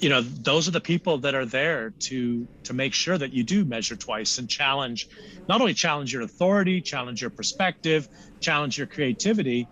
you 0.00 0.08
know, 0.08 0.20
those 0.20 0.66
are 0.66 0.72
the 0.72 0.80
people 0.80 1.18
that 1.18 1.34
are 1.34 1.46
there 1.46 1.90
to 1.90 2.46
to 2.64 2.74
make 2.74 2.92
sure 2.92 3.16
that 3.16 3.32
you 3.32 3.44
do 3.44 3.64
measure 3.64 3.96
twice 3.96 4.38
and 4.38 4.48
challenge, 4.48 5.08
not 5.48 5.60
only 5.60 5.74
challenge 5.74 6.12
your 6.12 6.22
authority, 6.22 6.80
challenge 6.80 7.20
your 7.20 7.30
perspective, 7.30 8.08
challenge 8.40 8.76
your 8.76 8.86
creativity, 8.86 9.68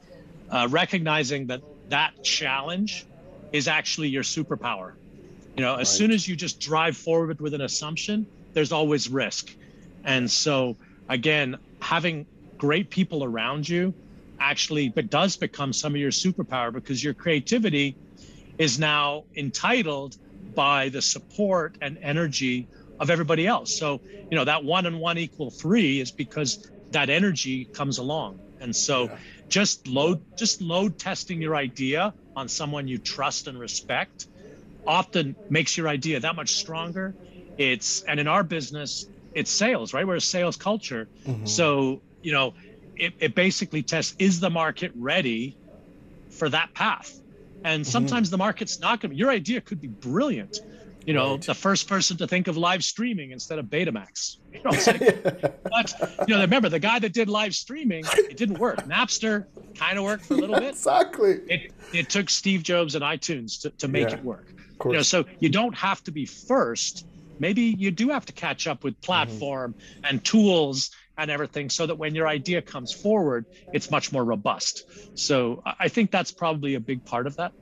uh, 0.51 0.69
recognizing 0.71 1.49
that 1.49 1.63
that 1.89 2.23
challenge 2.23 3.07
is 3.53 3.69
actually 3.69 4.09
your 4.09 4.23
superpower. 4.23 4.93
You 5.57 5.63
know, 5.63 5.75
as 5.75 5.79
right. 5.79 5.87
soon 5.87 6.11
as 6.11 6.27
you 6.27 6.37
just 6.37 6.61
drive 6.61 6.97
forward 6.97 7.41
with 7.41 7.55
an 7.55 7.61
assumption, 7.61 8.27
there's 8.53 8.73
always 8.73 9.09
risk. 9.09 9.55
And 10.05 10.31
so, 10.31 10.77
again, 11.09 11.59
having 11.81 12.27
great 12.59 12.91
people 12.91 13.25
around 13.25 13.69
you 13.69 13.95
actually 14.39 14.89
but 14.89 15.11
does 15.11 15.37
become 15.37 15.73
some 15.73 15.95
of 15.95 16.01
your 16.01 16.11
superpower 16.11 16.73
because 16.73 17.03
your 17.03 17.15
creativity 17.15 17.97
is 18.59 18.79
now 18.79 19.25
entitled 19.37 20.17
by 20.55 20.89
the 20.89 21.03
support 21.03 21.77
and 21.81 21.99
energy 22.01 22.69
of 23.01 23.11
everybody 23.11 23.47
else. 23.47 23.75
So, 23.75 24.01
you 24.31 24.37
know, 24.37 24.45
that 24.45 24.65
one 24.65 24.87
and 24.87 25.01
one 25.01 25.19
equal 25.19 25.51
three 25.51 26.01
is 26.01 26.11
because 26.11 26.71
that 26.93 27.11
energy 27.11 27.65
comes 27.65 27.99
along. 27.99 28.39
And 28.61 28.75
so, 28.75 29.05
yeah. 29.05 29.17
just 29.49 29.89
load 29.89 30.23
just 30.37 30.63
load 30.63 30.99
testing 30.99 31.43
your 31.43 31.57
idea 31.57 32.15
on 32.37 32.49
someone 32.49 32.89
you 32.89 32.99
trust 32.99 33.49
and 33.49 33.59
respect 33.59 34.27
often 34.87 35.35
makes 35.49 35.77
your 35.77 35.89
idea 35.89 36.21
that 36.21 36.37
much 36.37 36.55
stronger 36.55 37.15
it's 37.59 38.03
and 38.03 38.21
in 38.21 38.29
our 38.29 38.43
business 38.43 39.07
it's 39.35 39.51
sales 39.51 39.95
right 39.95 40.07
we're 40.07 40.17
a 40.17 40.21
sales 40.21 40.57
culture 40.57 41.09
mm-hmm. 41.27 41.47
so 41.47 42.01
you 42.23 42.33
know 42.33 42.55
it, 42.97 43.15
it 43.19 43.35
basically 43.35 43.83
tests 43.83 44.15
is 44.19 44.41
the 44.41 44.51
market 44.51 44.93
ready 44.95 45.57
for 46.31 46.49
that 46.49 46.75
path? 46.75 47.21
And 47.65 47.83
mm-hmm. 47.83 47.91
sometimes 47.91 48.29
mm-hmm. 48.29 48.33
the 48.33 48.39
market's 48.39 48.81
not 48.81 49.01
going 49.01 49.11
to 49.11 49.17
your 49.17 49.31
idea 49.31 49.61
could 49.61 49.81
be 49.81 49.89
brilliant. 49.89 50.59
You 51.07 51.13
know 51.13 51.33
right. 51.33 51.43
the 51.43 51.55
first 51.55 51.87
person 51.87 52.17
to 52.17 52.27
think 52.27 52.49
of 52.49 52.57
live 52.57 52.83
streaming 52.83 53.33
instead 53.33 53.59
of 53.59 53.67
betamax. 53.67 54.39
You 54.55 54.63
know 54.65 54.71
like, 55.71 56.01
but 56.01 56.29
you 56.29 56.35
know 56.35 56.41
remember 56.41 56.71
the 56.71 56.79
guy 56.79 56.99
that 56.99 57.13
did 57.13 57.29
live 57.29 57.55
streaming 57.55 58.05
it 58.15 58.39
didn't 58.39 58.59
work. 58.59 58.79
Napster 58.87 59.45
kind 59.75 59.99
of 59.99 60.05
worked 60.05 60.25
for 60.25 60.35
a 60.35 60.39
little 60.39 60.59
bit. 60.59 60.71
Exactly. 60.71 61.41
It, 61.49 61.73
it 61.93 62.09
took 62.09 62.31
steve 62.31 62.63
jobs 62.63 62.95
and 62.95 63.05
itunes 63.05 63.61
to, 63.63 63.71
to 63.71 63.89
make 63.89 64.11
yeah, 64.11 64.17
it 64.17 64.25
work. 64.25 64.47
you 64.87 64.93
know 64.93 65.03
so 65.03 65.27
you 65.41 65.51
don't 65.51 65.75
have 65.75 66.03
to 66.05 66.11
be 66.11 66.25
first. 66.25 67.07
Maybe 67.39 67.63
you 67.63 67.91
do 67.91 68.09
have 68.09 68.25
to 68.27 68.33
catch 68.33 68.67
up 68.67 68.83
with 68.83 68.99
platform 69.03 69.75
mm-hmm. 69.75 70.05
and 70.07 70.25
tools 70.25 70.91
and 71.17 71.31
everything 71.31 71.71
so 71.71 71.87
that 71.87 71.97
when 71.97 72.15
your 72.15 72.27
idea 72.27 72.63
comes 72.63 72.93
forward 72.93 73.47
it's 73.73 73.91
much 73.91 74.13
more 74.13 74.25
robust. 74.25 74.85
So 75.15 75.63
i 75.65 75.89
think 75.89 76.11
that's 76.11 76.33
probably 76.33 76.75
a 76.75 76.81
big 76.81 77.05
part 77.05 77.27
of 77.27 77.37
that. 77.37 77.53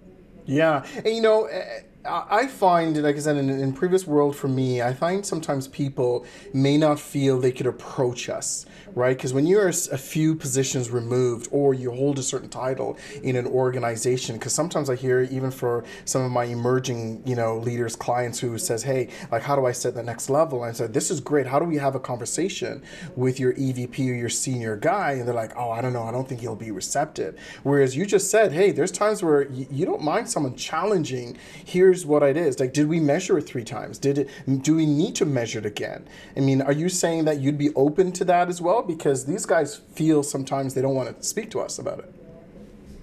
Yeah. 0.44 0.84
And 0.96 1.14
you 1.14 1.22
know 1.22 1.44
eh, 1.44 1.80
I 2.04 2.48
find, 2.48 3.00
like 3.00 3.14
I 3.14 3.18
said, 3.20 3.36
in, 3.36 3.48
in 3.48 3.72
previous 3.72 4.08
world 4.08 4.34
for 4.34 4.48
me, 4.48 4.82
I 4.82 4.92
find 4.92 5.24
sometimes 5.24 5.68
people 5.68 6.26
may 6.52 6.76
not 6.76 6.98
feel 6.98 7.38
they 7.38 7.52
could 7.52 7.68
approach 7.68 8.28
us, 8.28 8.66
right? 8.94 9.16
Because 9.16 9.32
when 9.32 9.46
you're 9.46 9.68
a 9.68 9.72
few 9.72 10.34
positions 10.34 10.90
removed 10.90 11.48
or 11.52 11.74
you 11.74 11.92
hold 11.92 12.18
a 12.18 12.22
certain 12.22 12.48
title 12.48 12.98
in 13.22 13.36
an 13.36 13.46
organization, 13.46 14.36
because 14.36 14.52
sometimes 14.52 14.90
I 14.90 14.96
hear 14.96 15.22
even 15.22 15.52
for 15.52 15.84
some 16.04 16.22
of 16.22 16.32
my 16.32 16.44
emerging, 16.44 17.22
you 17.24 17.36
know, 17.36 17.58
leaders, 17.58 17.94
clients 17.94 18.40
who 18.40 18.58
says, 18.58 18.82
hey, 18.82 19.08
like, 19.30 19.42
how 19.42 19.54
do 19.54 19.64
I 19.66 19.72
set 19.72 19.94
the 19.94 20.02
next 20.02 20.28
level? 20.28 20.64
And 20.64 20.70
I 20.70 20.72
said, 20.72 20.92
this 20.92 21.08
is 21.08 21.20
great. 21.20 21.46
How 21.46 21.60
do 21.60 21.64
we 21.64 21.76
have 21.76 21.94
a 21.94 22.00
conversation 22.00 22.82
with 23.14 23.38
your 23.38 23.52
EVP 23.52 24.10
or 24.10 24.14
your 24.14 24.28
senior 24.28 24.76
guy? 24.76 25.12
And 25.12 25.28
they're 25.28 25.34
like, 25.34 25.56
oh, 25.56 25.70
I 25.70 25.80
don't 25.80 25.92
know. 25.92 26.02
I 26.02 26.10
don't 26.10 26.28
think 26.28 26.40
he'll 26.40 26.56
be 26.56 26.72
receptive. 26.72 27.38
Whereas 27.62 27.94
you 27.94 28.06
just 28.06 28.28
said, 28.28 28.52
hey, 28.52 28.72
there's 28.72 28.90
times 28.90 29.22
where 29.22 29.48
you 29.52 29.86
don't 29.86 30.02
mind 30.02 30.28
someone 30.28 30.56
challenging 30.56 31.38
here 31.64 31.91
here's 31.92 32.06
what 32.06 32.22
it 32.22 32.38
is. 32.38 32.58
Like, 32.58 32.72
did 32.72 32.88
we 32.88 33.00
measure 33.00 33.36
it 33.36 33.42
three 33.42 33.64
times? 33.64 33.98
Did 33.98 34.16
it? 34.16 34.30
Do 34.62 34.74
we 34.74 34.86
need 34.86 35.14
to 35.16 35.26
measure 35.26 35.58
it 35.58 35.66
again? 35.66 36.08
I 36.34 36.40
mean, 36.40 36.62
are 36.62 36.72
you 36.72 36.88
saying 36.88 37.26
that 37.26 37.40
you'd 37.40 37.58
be 37.58 37.68
open 37.74 38.12
to 38.12 38.24
that 38.24 38.48
as 38.48 38.62
well? 38.62 38.80
Because 38.80 39.26
these 39.26 39.44
guys 39.44 39.76
feel 39.92 40.22
sometimes 40.22 40.72
they 40.72 40.80
don't 40.80 40.94
want 40.94 41.14
to 41.14 41.22
speak 41.22 41.50
to 41.50 41.60
us 41.60 41.78
about 41.78 41.98
it. 41.98 42.14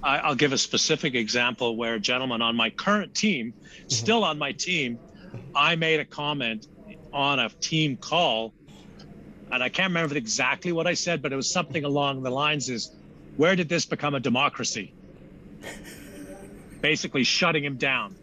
I'll 0.01 0.34
give 0.34 0.53
a 0.53 0.58
specific 0.58 1.13
example 1.13 1.75
where 1.75 1.96
a 1.96 2.00
gentleman 2.00 2.41
on 2.41 2.55
my 2.55 2.72
current 2.72 3.13
team, 3.13 3.53
mm-hmm. 3.53 3.89
still 3.89 4.24
on 4.24 4.39
my 4.39 4.53
team, 4.53 4.98
I 5.53 5.75
made 5.75 6.00
a 6.00 6.05
comment 6.05 6.67
on 7.13 7.38
a 7.38 7.50
team 7.50 7.96
call, 7.96 8.53
and 9.51 9.62
I 9.62 9.69
can't 9.69 9.89
remember 9.89 10.15
exactly 10.15 10.72
what 10.72 10.88
I 10.88 10.96
said, 10.96 11.22
but 11.22 11.31
it 11.31 11.36
was 11.36 11.51
something 11.51 11.84
along 11.84 12.24
the 12.24 12.31
lines 12.31 12.69
is, 12.69 12.91
where 13.38 13.55
did 13.55 13.69
this 13.69 13.86
become 13.86 14.15
a 14.15 14.19
democracy? 14.19 14.93
Basically 16.81 17.24
shutting 17.24 17.63
him 17.63 17.75
down. 17.75 18.15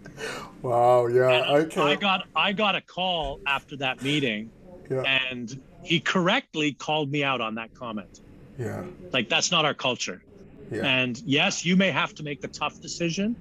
Wow. 0.62 1.06
Yeah. 1.06 1.44
okay. 1.48 1.80
I 1.80 1.96
got 1.96 2.26
I 2.34 2.52
got 2.52 2.74
a 2.74 2.80
call 2.80 3.40
after 3.46 3.76
that 3.78 4.02
meeting, 4.02 4.50
yeah. 4.90 5.02
and 5.02 5.60
he 5.82 6.00
correctly 6.00 6.72
called 6.72 7.10
me 7.10 7.22
out 7.22 7.40
on 7.40 7.56
that 7.56 7.74
comment. 7.74 8.20
Yeah. 8.58 8.84
Like 9.12 9.28
that's 9.28 9.50
not 9.50 9.64
our 9.64 9.74
culture. 9.74 10.22
Yeah. 10.70 10.84
And 10.84 11.18
yes, 11.24 11.64
you 11.64 11.76
may 11.76 11.90
have 11.90 12.14
to 12.16 12.22
make 12.22 12.40
the 12.40 12.48
tough 12.48 12.80
decision, 12.80 13.36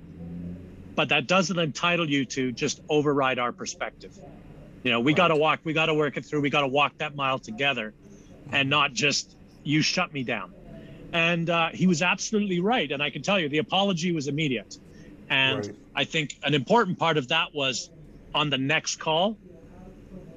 but 0.95 1.09
that 1.09 1.27
doesn't 1.27 1.57
entitle 1.57 2.09
you 2.09 2.25
to 2.25 2.51
just 2.51 2.81
override 2.89 3.39
our 3.39 3.51
perspective. 3.51 4.17
You 4.83 4.91
know, 4.91 4.99
we 4.99 5.13
right. 5.13 5.17
got 5.17 5.27
to 5.29 5.35
walk, 5.35 5.61
we 5.63 5.73
got 5.73 5.87
to 5.87 5.95
work 5.95 6.17
it 6.17 6.25
through, 6.25 6.41
we 6.41 6.51
got 6.51 6.61
to 6.61 6.67
walk 6.67 6.99
that 6.99 7.15
mile 7.15 7.39
together, 7.39 7.93
and 8.51 8.69
not 8.69 8.93
just 8.93 9.35
you 9.63 9.81
shut 9.81 10.13
me 10.13 10.23
down. 10.23 10.53
And 11.11 11.49
uh, 11.49 11.69
he 11.69 11.87
was 11.87 12.01
absolutely 12.01 12.59
right. 12.59 12.91
And 12.91 13.01
I 13.01 13.09
can 13.09 13.21
tell 13.21 13.39
you, 13.39 13.49
the 13.49 13.59
apology 13.59 14.11
was 14.11 14.27
immediate. 14.27 14.77
And 15.29 15.65
right. 15.65 15.75
I 15.95 16.03
think 16.03 16.37
an 16.43 16.53
important 16.53 16.99
part 16.99 17.17
of 17.17 17.29
that 17.29 17.53
was 17.53 17.89
on 18.33 18.49
the 18.49 18.57
next 18.57 18.97
call, 18.97 19.37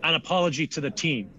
an 0.02 0.14
apology 0.14 0.66
to 0.68 0.80
the 0.80 0.90
team. 0.90 1.30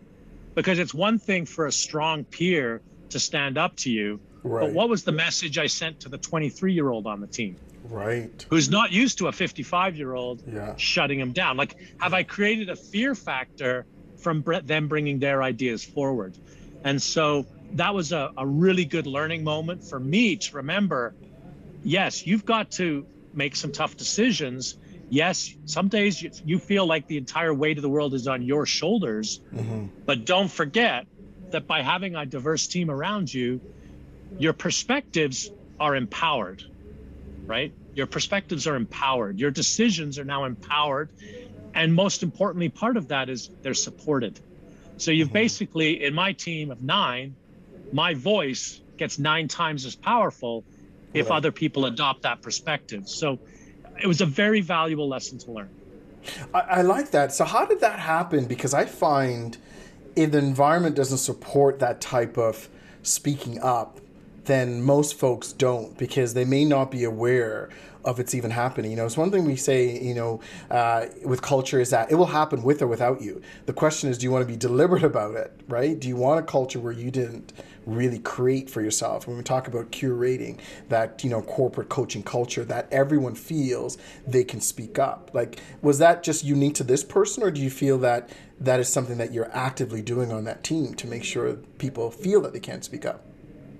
Because 0.55 0.79
it's 0.79 0.93
one 0.93 1.19
thing 1.19 1.45
for 1.45 1.67
a 1.67 1.71
strong 1.71 2.23
peer 2.23 2.81
to 3.09 3.19
stand 3.19 3.57
up 3.57 3.75
to 3.77 3.91
you, 3.91 4.19
right. 4.43 4.65
but 4.65 4.73
what 4.73 4.89
was 4.89 5.03
the 5.03 5.11
message 5.11 5.57
I 5.57 5.67
sent 5.67 6.01
to 6.01 6.09
the 6.09 6.17
23 6.17 6.73
year 6.73 6.89
old 6.89 7.07
on 7.07 7.21
the 7.21 7.27
team? 7.27 7.55
Right. 7.85 8.45
Who's 8.49 8.69
not 8.69 8.91
used 8.91 9.19
to 9.19 9.27
a 9.27 9.31
55 9.31 9.95
year 9.95 10.13
old 10.13 10.43
yeah. 10.45 10.75
shutting 10.75 11.19
him 11.19 11.31
down? 11.31 11.57
Like, 11.57 11.77
have 11.99 12.13
I 12.13 12.23
created 12.23 12.69
a 12.69 12.75
fear 12.75 13.15
factor 13.15 13.85
from 14.17 14.43
them 14.65 14.87
bringing 14.87 15.19
their 15.19 15.41
ideas 15.41 15.83
forward? 15.83 16.37
And 16.83 17.01
so 17.01 17.45
that 17.73 17.93
was 17.93 18.11
a, 18.11 18.31
a 18.37 18.45
really 18.45 18.85
good 18.85 19.07
learning 19.07 19.43
moment 19.43 19.83
for 19.83 19.99
me 19.99 20.35
to 20.35 20.57
remember 20.57 21.13
yes, 21.83 22.25
you've 22.25 22.45
got 22.45 22.71
to 22.71 23.05
make 23.33 23.55
some 23.55 23.71
tough 23.71 23.97
decisions. 23.97 24.77
Yes, 25.09 25.53
some 25.65 25.87
days 25.87 26.21
you, 26.21 26.31
you 26.45 26.59
feel 26.59 26.85
like 26.85 27.07
the 27.07 27.17
entire 27.17 27.53
weight 27.53 27.77
of 27.77 27.81
the 27.81 27.89
world 27.89 28.13
is 28.13 28.27
on 28.27 28.43
your 28.43 28.65
shoulders, 28.65 29.41
mm-hmm. 29.53 29.87
but 30.05 30.25
don't 30.25 30.49
forget 30.49 31.07
that 31.51 31.67
by 31.67 31.81
having 31.81 32.15
a 32.15 32.25
diverse 32.25 32.67
team 32.67 32.91
around 32.91 33.33
you, 33.33 33.59
your 34.37 34.53
perspectives 34.53 35.51
are 35.79 35.95
empowered, 35.95 36.63
right? 37.45 37.73
Your 37.95 38.05
perspectives 38.05 38.67
are 38.67 38.75
empowered. 38.75 39.39
Your 39.39 39.51
decisions 39.51 40.19
are 40.19 40.25
now 40.25 40.45
empowered. 40.45 41.09
And 41.73 41.93
most 41.93 42.23
importantly, 42.23 42.69
part 42.69 42.97
of 42.97 43.07
that 43.07 43.29
is 43.29 43.49
they're 43.61 43.73
supported. 43.73 44.39
So 44.97 45.11
you've 45.11 45.29
mm-hmm. 45.29 45.33
basically, 45.33 46.03
in 46.03 46.13
my 46.13 46.33
team 46.33 46.71
of 46.71 46.83
nine, 46.83 47.35
my 47.91 48.13
voice 48.13 48.79
gets 48.97 49.17
nine 49.17 49.47
times 49.47 49.85
as 49.85 49.95
powerful 49.95 50.63
if 51.13 51.29
right. 51.29 51.37
other 51.37 51.51
people 51.51 51.85
adopt 51.85 52.23
that 52.23 52.41
perspective. 52.41 53.07
So 53.07 53.39
it 54.01 54.07
was 54.07 54.21
a 54.21 54.25
very 54.25 54.61
valuable 54.61 55.07
lesson 55.07 55.37
to 55.39 55.51
learn. 55.51 55.69
I, 56.53 56.59
I, 56.59 56.81
like 56.81 57.11
that. 57.11 57.33
So 57.33 57.45
how 57.45 57.65
did 57.65 57.81
that 57.81 57.99
happen? 57.99 58.45
Because 58.45 58.73
I 58.73 58.85
find 58.85 59.57
if 60.15 60.31
the 60.31 60.37
environment 60.37 60.95
doesn't 60.95 61.19
support 61.19 61.79
that 61.79 62.01
type 62.01 62.37
of 62.37 62.69
speaking 63.03 63.59
up, 63.61 63.99
then 64.45 64.81
most 64.81 65.15
folks 65.15 65.53
don't 65.53 65.97
because 65.97 66.33
they 66.33 66.45
may 66.45 66.65
not 66.65 66.91
be 66.91 67.03
aware 67.03 67.69
of 68.05 68.19
it's 68.19 68.33
even 68.33 68.51
happening. 68.51 68.91
You 68.91 68.97
know, 68.97 69.05
it's 69.05 69.17
one 69.17 69.31
thing 69.31 69.45
we 69.45 69.55
say, 69.55 70.01
you 70.01 70.13
know, 70.13 70.39
uh, 70.71 71.05
with 71.23 71.41
culture 71.41 71.79
is 71.79 71.89
that 71.89 72.11
it 72.11 72.15
will 72.15 72.27
happen 72.27 72.63
with 72.63 72.81
or 72.81 72.87
without 72.87 73.21
you. 73.21 73.41
The 73.65 73.73
question 73.73 74.09
is, 74.09 74.17
do 74.17 74.23
you 74.23 74.31
want 74.31 74.43
to 74.43 74.51
be 74.51 74.57
deliberate 74.57 75.03
about 75.13 75.35
it, 75.35 75.59
right? 75.67 75.99
Do 75.99 76.07
you 76.07 76.15
want 76.15 76.39
a 76.39 76.43
culture 76.43 76.79
where 76.79 76.93
you 76.93 77.11
didn't 77.11 77.53
really 77.95 78.19
create 78.19 78.69
for 78.69 78.81
yourself? 78.81 79.27
When 79.27 79.37
we 79.37 79.43
talk 79.43 79.67
about 79.67 79.91
curating 79.91 80.59
that, 80.89 81.23
you 81.23 81.29
know, 81.29 81.41
corporate 81.41 81.89
coaching 81.89 82.23
culture 82.23 82.63
that 82.65 82.87
everyone 82.91 83.35
feels 83.35 83.97
they 84.27 84.43
can 84.43 84.61
speak 84.61 84.99
up. 84.99 85.31
Like, 85.33 85.59
was 85.81 85.99
that 85.99 86.23
just 86.23 86.43
unique 86.43 86.75
to 86.75 86.83
this 86.83 87.03
person, 87.03 87.43
or 87.43 87.51
do 87.51 87.61
you 87.61 87.69
feel 87.69 87.97
that 87.99 88.29
that 88.59 88.79
is 88.79 88.89
something 88.89 89.17
that 89.17 89.33
you're 89.33 89.51
actively 89.55 90.01
doing 90.01 90.31
on 90.31 90.43
that 90.45 90.63
team 90.63 90.93
to 90.95 91.07
make 91.07 91.23
sure 91.23 91.53
people 91.77 92.11
feel 92.11 92.41
that 92.41 92.53
they 92.53 92.59
can 92.59 92.81
speak 92.81 93.05
up? 93.05 93.25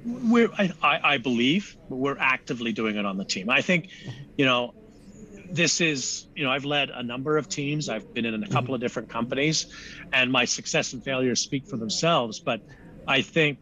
we're 0.05 0.49
I, 0.57 0.71
I 0.81 1.17
believe 1.17 1.77
we're 1.89 2.17
actively 2.17 2.71
doing 2.71 2.95
it 2.95 3.05
on 3.05 3.17
the 3.17 3.25
team. 3.25 3.49
I 3.49 3.61
think, 3.61 3.89
you 4.37 4.45
know, 4.45 4.73
this 5.51 5.81
is 5.81 6.27
you 6.35 6.43
know 6.43 6.51
I've 6.51 6.65
led 6.65 6.89
a 6.89 7.03
number 7.03 7.37
of 7.37 7.49
teams. 7.49 7.89
I've 7.89 8.13
been 8.13 8.25
in 8.25 8.43
a 8.43 8.47
couple 8.47 8.75
of 8.75 8.81
different 8.81 9.09
companies, 9.09 9.67
and 10.13 10.31
my 10.31 10.45
success 10.45 10.93
and 10.93 11.03
failures 11.03 11.41
speak 11.41 11.67
for 11.67 11.77
themselves. 11.77 12.39
But 12.39 12.61
I 13.07 13.21
think, 13.21 13.59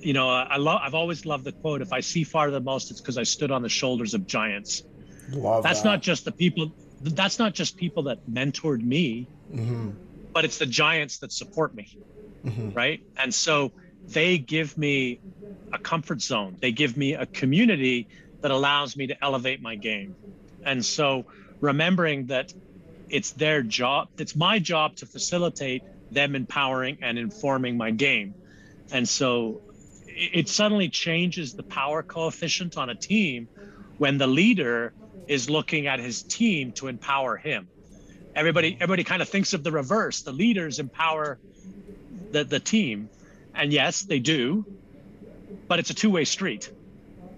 you 0.00 0.12
know, 0.12 0.28
I 0.28 0.56
love 0.56 0.80
I've 0.82 0.94
always 0.94 1.26
loved 1.26 1.44
the 1.44 1.52
quote: 1.52 1.82
"If 1.82 1.92
I 1.92 2.00
see 2.00 2.24
far 2.24 2.50
the 2.50 2.60
most, 2.60 2.90
it's 2.90 3.00
because 3.00 3.18
I 3.18 3.22
stood 3.22 3.50
on 3.50 3.62
the 3.62 3.68
shoulders 3.68 4.14
of 4.14 4.26
giants." 4.26 4.82
Love 5.30 5.62
that's 5.62 5.82
that. 5.82 5.88
not 5.88 6.02
just 6.02 6.24
the 6.24 6.32
people. 6.32 6.72
That's 7.00 7.38
not 7.38 7.54
just 7.54 7.76
people 7.76 8.04
that 8.04 8.26
mentored 8.30 8.82
me, 8.82 9.26
mm-hmm. 9.52 9.90
but 10.32 10.44
it's 10.44 10.58
the 10.58 10.66
giants 10.66 11.18
that 11.18 11.32
support 11.32 11.74
me, 11.74 11.98
mm-hmm. 12.44 12.70
right? 12.70 13.02
And 13.16 13.34
so 13.34 13.72
they 14.06 14.38
give 14.38 14.76
me 14.78 15.20
a 15.72 15.78
comfort 15.78 16.22
zone. 16.22 16.56
They 16.60 16.72
give 16.72 16.96
me 16.96 17.14
a 17.14 17.26
community 17.26 18.08
that 18.40 18.50
allows 18.50 18.96
me 18.96 19.06
to 19.08 19.24
elevate 19.24 19.60
my 19.62 19.74
game. 19.74 20.14
And 20.64 20.84
so 20.84 21.26
remembering 21.60 22.26
that 22.26 22.52
it's 23.08 23.32
their 23.32 23.62
job, 23.62 24.08
it's 24.18 24.36
my 24.36 24.58
job 24.58 24.96
to 24.96 25.06
facilitate 25.06 25.82
them 26.10 26.34
empowering 26.34 26.98
and 27.02 27.18
informing 27.18 27.76
my 27.76 27.90
game. 27.90 28.34
And 28.92 29.08
so 29.08 29.62
it 30.16 30.48
suddenly 30.48 30.88
changes 30.88 31.54
the 31.54 31.62
power 31.62 32.02
coefficient 32.02 32.76
on 32.76 32.90
a 32.90 32.94
team 32.94 33.48
when 33.98 34.18
the 34.18 34.26
leader 34.26 34.92
is 35.28 35.48
looking 35.50 35.86
at 35.86 36.00
his 36.00 36.22
team 36.22 36.72
to 36.72 36.88
empower 36.88 37.36
him. 37.36 37.68
Everybody 38.34 38.76
everybody 38.80 39.04
kind 39.04 39.22
of 39.22 39.28
thinks 39.28 39.52
of 39.52 39.62
the 39.62 39.72
reverse. 39.72 40.22
The 40.22 40.32
leaders 40.32 40.78
empower 40.78 41.38
the, 42.32 42.44
the 42.44 42.60
team 42.60 43.08
and 43.54 43.72
yes, 43.72 44.02
they 44.02 44.18
do, 44.18 44.64
but 45.68 45.78
it's 45.78 45.90
a 45.90 45.94
two 45.94 46.10
way 46.10 46.24
street. 46.24 46.70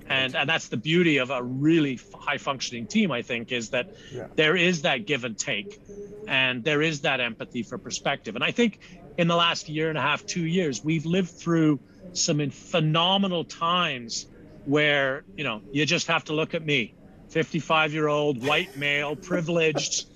and 0.08 0.34
and 0.34 0.48
that's 0.48 0.68
the 0.68 0.76
beauty 0.76 1.18
of 1.18 1.30
a 1.30 1.42
really 1.42 1.98
high 2.14 2.38
functioning 2.38 2.86
team 2.86 3.10
i 3.10 3.22
think 3.22 3.50
is 3.50 3.70
that 3.70 3.90
yeah. 4.12 4.28
there 4.36 4.56
is 4.56 4.82
that 4.82 5.04
give 5.04 5.24
and 5.24 5.36
take 5.36 5.80
and 6.28 6.62
there 6.62 6.80
is 6.80 7.00
that 7.00 7.18
empathy 7.20 7.64
for 7.64 7.76
perspective 7.76 8.36
and 8.36 8.44
i 8.44 8.52
think 8.52 8.78
in 9.18 9.26
the 9.26 9.34
last 9.34 9.68
year 9.68 9.88
and 9.88 9.98
a 9.98 10.00
half 10.00 10.24
two 10.24 10.46
years 10.46 10.84
we've 10.84 11.06
lived 11.06 11.30
through 11.30 11.80
some 12.12 12.50
phenomenal 12.50 13.44
times 13.44 14.26
where 14.64 15.24
you 15.36 15.44
know 15.44 15.62
you 15.72 15.86
just 15.86 16.06
have 16.08 16.24
to 16.24 16.32
look 16.32 16.54
at 16.54 16.64
me 16.64 16.94
55 17.28 17.92
year 17.92 18.08
old 18.08 18.44
white 18.44 18.76
male 18.76 19.14
privileged 19.14 20.06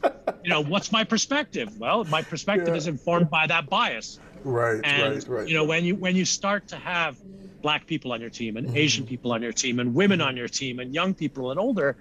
you 0.43 0.51
know 0.51 0.61
what's 0.61 0.91
my 0.91 1.05
perspective 1.05 1.79
well 1.79 2.05
my 2.05 2.23
perspective 2.23 2.69
yeah. 2.69 2.75
is 2.75 2.87
informed 2.87 3.31
by 3.31 3.47
that 3.47 3.69
bias 3.69 4.19
right 4.43 4.81
and 4.85 5.15
right, 5.15 5.29
right. 5.29 5.49
you 5.49 5.55
know 5.55 5.65
when 5.65 5.85
you 5.85 5.95
when 5.95 6.17
you 6.17 6.25
start 6.25 6.69
to 6.69 6.77
have 6.77 7.17
black 7.63 7.87
people 7.87 8.13
on 8.13 8.21
your 8.21 8.31
team 8.31 8.57
and 8.57 8.69
mm-hmm. 8.69 8.77
Asian 8.77 9.07
people 9.07 9.33
on 9.33 9.43
your 9.43 9.53
team 9.53 9.79
and 9.79 9.95
women 9.95 10.21
on 10.21 10.37
your 10.37 10.49
team 10.49 10.79
and 10.79 10.95
young 10.95 11.15
people 11.15 11.51
and 11.51 11.61
older. 11.61 11.97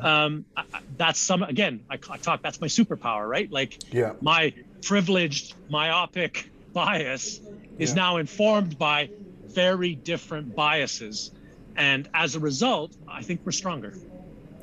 Um, 0.00 0.44
I, 0.56 0.64
that's 0.96 1.18
some 1.18 1.42
again. 1.42 1.84
I, 1.90 1.98
I, 2.10 2.16
talk. 2.18 2.42
That's 2.42 2.60
my 2.60 2.66
superpower, 2.66 3.26
right? 3.28 3.50
Like, 3.50 3.78
yeah. 3.92 4.12
my 4.20 4.52
privileged 4.82 5.54
myopic 5.70 6.50
bias 6.72 7.40
is 7.78 7.90
yeah. 7.90 7.94
now 7.94 8.16
informed 8.18 8.78
by 8.78 9.10
very 9.54 9.94
different 9.94 10.54
biases, 10.54 11.30
and 11.76 12.08
as 12.14 12.34
a 12.34 12.40
result, 12.40 12.96
I 13.08 13.22
think 13.22 13.40
we're 13.44 13.52
stronger. 13.52 13.94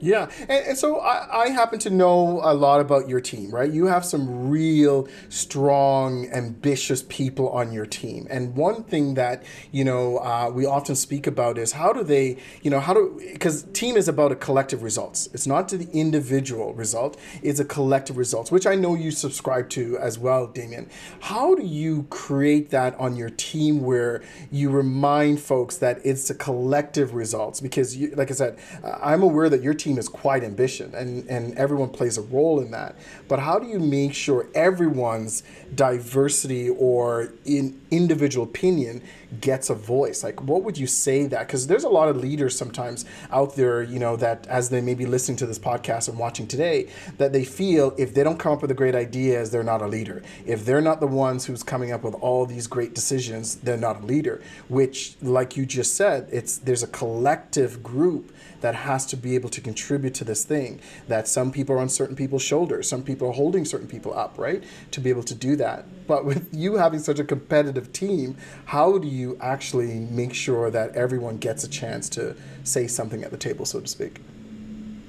Yeah, 0.02 0.30
and, 0.42 0.52
and 0.52 0.78
so 0.78 1.00
I, 1.00 1.46
I, 1.46 1.50
happen 1.50 1.80
to 1.80 1.90
know 1.90 2.42
a 2.44 2.54
lot 2.54 2.82
about 2.82 3.08
your 3.08 3.22
team, 3.22 3.50
right? 3.50 3.72
You 3.72 3.86
have 3.86 4.04
some 4.04 4.50
real 4.50 5.08
strong, 5.30 6.28
ambitious 6.34 7.04
people 7.08 7.48
on 7.50 7.72
your 7.72 7.86
team, 7.86 8.28
and 8.30 8.58
one 8.58 8.84
thing 8.84 9.14
that 9.14 9.44
you 9.72 9.86
know 9.86 10.18
uh, 10.18 10.52
we 10.54 10.66
often 10.66 10.96
speak 10.96 11.28
about 11.28 11.58
is 11.58 11.72
how 11.72 11.94
do 11.94 12.04
they, 12.04 12.38
you 12.62 12.70
know, 12.70 12.82
how 12.82 12.94
do 12.94 13.22
because 13.32 13.64
team 13.72 13.96
is 13.96 14.10
about 14.10 14.34
a 14.34 14.36
collective 14.36 14.84
results. 14.84 15.30
It's 15.34 15.48
not 15.48 15.70
the 15.70 15.88
individual 15.94 16.74
result; 16.74 17.18
it's 17.42 17.62
a 17.62 17.66
collective 17.66 18.18
results, 18.18 18.52
which 18.52 18.68
I 18.68 18.76
know 18.76 18.96
you 18.96 19.12
subscribe 19.12 19.70
to 19.70 19.98
as 19.98 20.20
well, 20.20 20.48
Damien. 20.48 20.90
How 21.22 21.56
do 21.56 21.64
you 21.64 22.04
create 22.10 22.70
that 22.72 22.96
on 23.00 23.16
your 23.16 23.30
team 23.30 23.82
where 23.82 24.22
you 24.52 24.72
remind 24.72 25.40
folks 25.40 25.78
that 25.78 26.02
it's 26.04 26.30
a 26.30 26.36
collective 26.36 27.14
results? 27.14 27.62
Because, 27.62 27.96
you, 27.96 28.14
like 28.16 28.30
I 28.30 28.34
said, 28.34 28.60
I'm 28.84 29.24
aware 29.24 29.50
that 29.50 29.64
your 29.64 29.74
team 29.74 29.85
team 29.86 29.98
is 29.98 30.10
quite 30.10 30.44
ambitious 30.44 30.94
and, 30.94 31.28
and 31.30 31.58
everyone 31.58 31.90
plays 31.90 32.18
a 32.18 32.22
role 32.22 32.60
in 32.60 32.72
that. 32.72 32.96
But 33.28 33.40
how 33.40 33.60
do 33.60 33.68
you 33.68 33.80
make 33.80 34.14
sure 34.14 34.48
everyone's 34.56 35.44
diversity 35.74 36.70
or 36.70 37.34
in 37.46 37.80
individual 37.92 38.46
opinion 38.46 39.02
gets 39.42 39.70
a 39.70 39.76
voice? 39.76 40.24
Like, 40.24 40.42
what 40.42 40.64
would 40.64 40.78
you 40.78 40.88
say 40.88 41.28
that? 41.28 41.48
Because 41.48 41.68
there's 41.68 41.84
a 41.84 41.90
lot 41.90 42.10
of 42.10 42.18
leaders 42.18 42.58
sometimes 42.58 43.06
out 43.32 43.56
there, 43.56 43.84
you 43.84 44.00
know, 44.00 44.16
that 44.18 44.48
as 44.48 44.70
they 44.70 44.82
may 44.82 44.96
be 44.96 45.06
listening 45.06 45.38
to 45.38 45.46
this 45.46 45.60
podcast 45.60 46.10
and 46.10 46.18
watching 46.18 46.48
today, 46.48 46.90
that 47.18 47.32
they 47.32 47.46
feel 47.46 47.94
if 47.98 48.14
they 48.14 48.24
don't 48.24 48.40
come 48.40 48.54
up 48.54 48.62
with 48.62 48.72
a 48.72 48.76
great 48.76 48.96
ideas, 48.96 49.52
they're 49.52 49.64
not 49.64 49.82
a 49.82 49.88
leader. 49.88 50.24
If 50.46 50.66
they're 50.66 50.82
not 50.82 51.00
the 51.00 51.08
ones 51.08 51.46
who's 51.46 51.64
coming 51.64 51.92
up 51.92 52.04
with 52.04 52.16
all 52.16 52.46
these 52.46 52.68
great 52.68 52.96
decisions, 52.96 53.56
they're 53.56 53.78
not 53.78 54.02
a 54.02 54.06
leader. 54.06 54.42
Which, 54.68 55.16
like 55.22 55.56
you 55.56 55.66
just 55.66 55.96
said, 55.96 56.28
it's 56.32 56.58
there's 56.58 56.84
a 56.84 56.88
collective 56.88 57.84
group 57.84 58.32
that 58.66 58.74
has 58.74 59.06
to 59.06 59.16
be 59.16 59.36
able 59.36 59.48
to 59.48 59.62
contribute 59.62 60.16
to 60.16 60.24
this 60.24 60.44
thing. 60.44 60.82
That 61.08 61.28
some 61.28 61.52
people 61.52 61.76
are 61.76 61.80
on 61.80 61.88
certain 61.88 62.16
people's 62.16 62.42
shoulders, 62.42 62.90
some 62.90 63.04
people 63.04 63.30
are 63.30 63.32
holding 63.32 63.64
certain 63.64 63.88
people 63.88 64.18
up, 64.18 64.40
right? 64.40 64.64
To 64.90 65.00
be 65.00 65.12
able 65.12 65.22
to 65.22 65.36
do 65.36 65.56
that. 65.58 66.08
But 66.08 66.26
with 66.26 66.50
you 66.52 66.78
having 66.78 66.98
such 67.00 67.20
a 67.20 67.24
competitive 67.24 67.94
team, 67.94 68.38
how 68.66 68.98
do 68.98 69.08
you 69.08 69.38
actually 69.40 70.00
make 70.00 70.34
sure 70.34 70.72
that 70.72 70.96
everyone 70.96 71.38
gets 71.38 71.64
a 71.64 71.68
chance 71.70 72.10
to 72.10 72.36
say 72.64 72.88
something 72.88 73.24
at 73.24 73.30
the 73.30 73.38
table, 73.38 73.66
so 73.66 73.82
to 73.82 73.88
speak? 73.88 74.20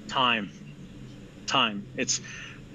Time. 0.07 0.51
Time. 1.47 1.87
It's, 1.97 2.21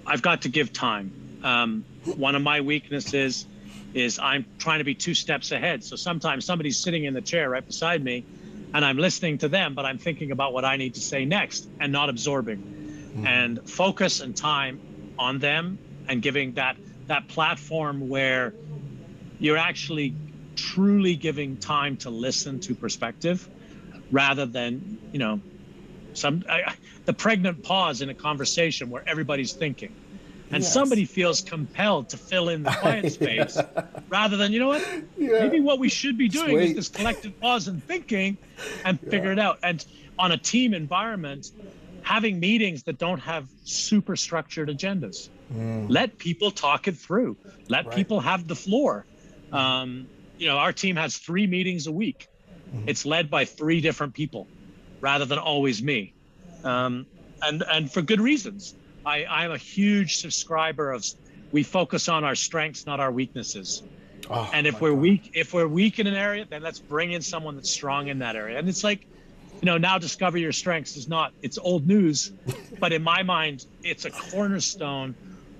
I've 0.08 0.24
got 0.24 0.42
to 0.42 0.50
give 0.50 0.74
time. 0.74 1.14
Um, 1.44 1.86
one 2.06 2.34
of 2.34 2.42
my 2.42 2.62
weaknesses 2.62 3.46
is 3.94 4.18
I'm 4.18 4.48
trying 4.58 4.80
to 4.80 4.84
be 4.84 4.96
two 4.96 5.14
steps 5.14 5.52
ahead. 5.52 5.84
So 5.84 5.96
sometimes 5.96 6.44
somebody's 6.44 6.78
sitting 6.78 7.04
in 7.06 7.14
the 7.14 7.22
chair 7.22 7.52
right 7.52 7.66
beside 7.66 8.04
me 8.04 8.26
and 8.74 8.86
I'm 8.86 8.98
listening 8.98 9.40
to 9.40 9.48
them, 9.48 9.74
but 9.74 9.86
I'm 9.86 9.98
thinking 9.98 10.32
about 10.32 10.54
what 10.54 10.66
I 10.66 10.78
need 10.78 10.96
to 10.96 11.02
say 11.02 11.26
next 11.26 11.68
and 11.80 11.92
not 11.92 12.10
absorbing. 12.10 12.60
Mm-hmm. 12.60 13.28
And 13.28 13.70
focus 13.70 14.22
and 14.22 14.36
time 14.36 14.80
on 15.20 15.40
them 15.40 15.78
and 16.08 16.22
giving 16.22 16.54
that 16.54 16.78
that 17.08 17.28
platform 17.28 18.08
where 18.08 18.54
you're 19.40 19.58
actually 19.58 20.16
truly 20.56 21.16
giving 21.16 21.58
time 21.58 21.98
to 21.98 22.10
listen 22.10 22.60
to 22.62 22.76
perspective 22.76 23.48
rather 24.12 24.46
than, 24.46 25.00
you 25.12 25.20
know, 25.20 25.42
some 26.14 26.44
I, 26.50 26.74
the 27.06 27.14
pregnant 27.14 27.64
pause 27.64 28.02
in 28.02 28.10
a 28.10 28.14
conversation 28.14 28.90
where 28.90 29.04
everybody's 29.08 29.54
thinking 29.54 29.94
and 30.52 30.64
yes. 30.64 30.74
somebody 30.74 31.06
feels 31.06 31.42
compelled 31.42 32.10
to 32.10 32.18
fill 32.18 32.50
in 32.50 32.64
the 32.64 32.72
quiet 32.72 33.12
space 33.14 33.58
rather 34.10 34.38
than 34.38 34.52
you 34.52 34.60
know 34.60 34.68
what 34.68 34.86
yeah. 35.18 35.40
maybe 35.40 35.60
what 35.60 35.80
we 35.80 35.90
should 35.90 36.18
be 36.18 36.28
doing 36.28 36.52
Sweet. 36.52 36.70
is 36.70 36.76
this 36.76 36.90
collective 36.90 37.40
pause 37.40 37.68
and 37.68 37.84
thinking 37.84 38.38
and 38.84 39.00
yeah. 39.02 39.10
figure 39.10 39.32
it 39.32 39.40
out 39.40 39.60
and 39.64 39.86
on 40.20 40.32
a 40.32 40.38
team 40.38 40.74
environment 40.74 41.52
having 42.04 42.40
meetings 42.40 42.84
that 42.84 42.98
don't 42.98 43.20
have 43.20 43.48
super 43.64 44.16
structured 44.16 44.70
agendas 44.70 45.30
mm. 45.54 45.86
let 45.90 46.18
people 46.18 46.52
talk 46.52 46.88
it 46.88 46.98
through 46.98 47.38
let 47.70 47.86
right. 47.86 47.96
people 47.96 48.20
have 48.20 48.48
the 48.48 48.56
floor 48.56 49.06
um, 49.52 50.08
you 50.38 50.48
know 50.48 50.58
our 50.58 50.74
team 50.74 50.96
has 50.96 51.18
three 51.18 51.48
meetings 51.48 51.88
a 51.88 51.92
week 51.92 52.28
mm. 52.76 52.84
it's 52.88 53.06
led 53.06 53.30
by 53.30 53.46
three 53.46 53.82
different 53.82 54.14
people 54.14 54.48
rather 55.00 55.26
than 55.26 55.40
always 55.40 55.82
me 55.82 56.14
um, 56.64 57.06
and 57.42 57.64
and 57.72 57.92
for 57.92 58.02
good 58.02 58.20
reasons 58.20 58.76
I, 59.06 59.26
I'm 59.26 59.52
a 59.52 59.58
huge 59.58 60.18
subscriber 60.18 60.92
of 60.92 61.06
we 61.52 61.64
focus 61.64 62.08
on 62.08 62.24
our 62.24 62.36
strengths, 62.36 62.86
not 62.86 63.00
our 63.00 63.12
weaknesses. 63.12 63.84
Oh, 64.30 64.50
and 64.54 64.68
if 64.68 64.80
we're 64.80 64.92
God. 64.92 65.00
weak, 65.00 65.32
if 65.34 65.54
we're 65.54 65.68
weak 65.68 66.00
in 66.00 66.08
an 66.08 66.14
area, 66.14 66.46
then 66.50 66.62
let's 66.62 66.80
bring 66.80 67.12
in 67.12 67.22
someone 67.22 67.56
that's 67.56 67.70
strong 67.70 68.08
in 68.08 68.20
that 68.20 68.36
area. 68.36 68.58
And 68.58 68.70
it's 68.70 68.84
like, 68.84 69.06
you 69.62 69.66
know, 69.66 69.78
now 69.78 69.98
discover 69.98 70.38
your 70.38 70.52
strengths 70.52 70.96
is 70.96 71.08
not 71.08 71.34
it's 71.42 71.58
old 71.58 71.88
news, 71.88 72.32
but 72.80 72.94
in 72.94 73.04
my 73.04 73.24
mind, 73.24 73.66
it's 73.84 74.06
a 74.06 74.12
cornerstone 74.12 75.16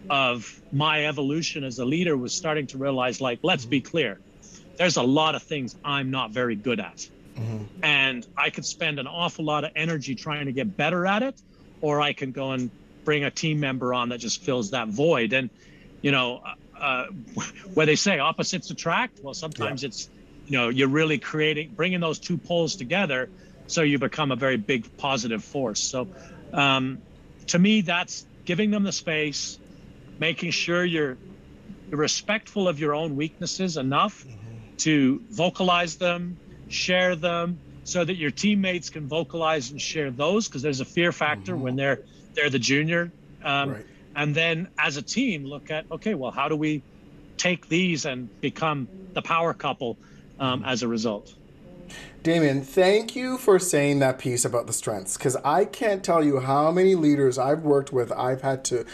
of 0.10 0.62
my 0.72 1.06
evolution 1.06 1.64
as 1.64 1.80
a 1.80 1.86
leader 1.86 2.18
was 2.18 2.34
starting 2.34 2.68
to 2.68 2.78
realize 2.78 3.22
like, 3.22 3.40
let's 3.44 3.66
be 3.66 3.82
clear, 3.82 4.20
there's 4.78 4.98
a 4.98 5.04
lot 5.04 5.36
of 5.36 5.44
things 5.44 5.76
I'm 5.84 6.10
not 6.12 6.32
very 6.32 6.56
good 6.56 6.80
at. 6.80 7.08
Mm-hmm. 7.36 7.64
And 7.84 8.28
I 8.38 8.50
could 8.50 8.66
spend 8.66 9.00
an 9.00 9.08
awful 9.08 9.46
lot 9.46 9.64
of 9.64 9.72
energy 9.76 10.16
trying 10.16 10.46
to 10.46 10.52
get 10.52 10.76
better 10.76 11.06
at 11.06 11.24
it, 11.24 11.42
or 11.82 12.02
I 12.02 12.14
can 12.14 12.32
go 12.32 12.52
and 12.52 12.70
bring 13.04 13.24
a 13.24 13.32
team 13.32 13.60
member 13.60 13.94
on 13.94 14.10
that 14.10 14.20
just 14.20 14.42
fills 14.42 14.72
that 14.72 14.88
void. 14.88 15.34
And, 15.34 15.50
you 16.02 16.12
know, 16.12 16.42
uh, 16.80 17.06
where 17.74 17.86
they 17.86 17.96
say 17.96 18.20
opposites 18.20 18.70
attract, 18.70 19.20
well, 19.22 19.34
sometimes 19.34 19.84
yeah. 19.84 19.88
it's, 19.88 20.10
you 20.48 20.58
know, 20.58 20.70
you're 20.70 20.88
really 20.88 21.18
creating, 21.18 21.74
bringing 21.76 22.00
those 22.00 22.20
two 22.20 22.38
poles 22.38 22.76
together 22.76 23.30
so 23.68 23.82
you 23.84 24.00
become 24.00 24.32
a 24.32 24.36
very 24.36 24.58
big 24.58 24.98
positive 24.98 25.44
force. 25.44 25.80
So 25.80 26.08
um, 26.54 27.02
to 27.48 27.60
me, 27.60 27.82
that's 27.82 28.26
giving 28.46 28.72
them 28.72 28.84
the 28.84 28.92
space, 28.92 29.60
making 30.20 30.52
sure 30.52 30.84
you're, 30.84 31.18
you're 31.90 32.00
respectful 32.00 32.68
of 32.68 32.80
your 32.80 32.94
own 32.94 33.16
weaknesses 33.16 33.78
enough 33.78 34.26
mm-hmm. 34.26 34.76
to 34.78 35.22
vocalize 35.30 35.96
them, 35.96 36.38
share 36.68 37.16
them, 37.16 37.60
so 37.84 38.04
that 38.04 38.16
your 38.16 38.32
teammates 38.32 38.90
can 38.90 39.08
vocalize 39.08 39.72
and 39.72 39.82
share 39.82 40.12
those 40.12 40.48
because 40.48 40.62
there's 40.62 40.82
a 40.82 40.86
fear 40.86 41.12
factor 41.12 41.54
mm-hmm. 41.54 41.64
when 41.64 41.76
they're 41.76 42.02
they're 42.34 42.50
the 42.50 42.60
junior. 42.60 43.12
Um, 43.44 43.72
right. 43.72 43.86
And 44.16 44.36
then 44.36 44.68
as 44.78 44.98
a 44.98 45.02
team, 45.02 45.46
look 45.46 45.72
at 45.72 45.86
okay, 45.92 46.16
well, 46.16 46.32
how 46.32 46.50
do 46.50 46.56
we 46.56 46.82
take 47.38 47.70
these 47.70 48.06
and 48.06 48.30
become 48.42 48.88
the 49.14 49.22
power 49.22 49.54
couple 49.54 49.98
um, 50.40 50.64
as 50.66 50.84
a 50.84 50.88
result? 50.88 51.34
Damien, 52.24 52.62
thank 52.62 53.16
you 53.16 53.38
for 53.38 53.58
saying 53.58 53.98
that 54.00 54.20
piece 54.20 54.46
about 54.46 54.68
the 54.68 54.74
strengths 54.74 55.18
because 55.18 55.36
I 55.38 55.66
can't 55.66 56.04
tell 56.04 56.24
you 56.24 56.40
how 56.40 56.72
many 56.72 56.94
leaders 56.94 57.40
I've 57.40 57.64
worked 57.64 57.92
with 57.92 58.12
I've 58.12 58.42
had 58.42 58.64
to 58.66 58.86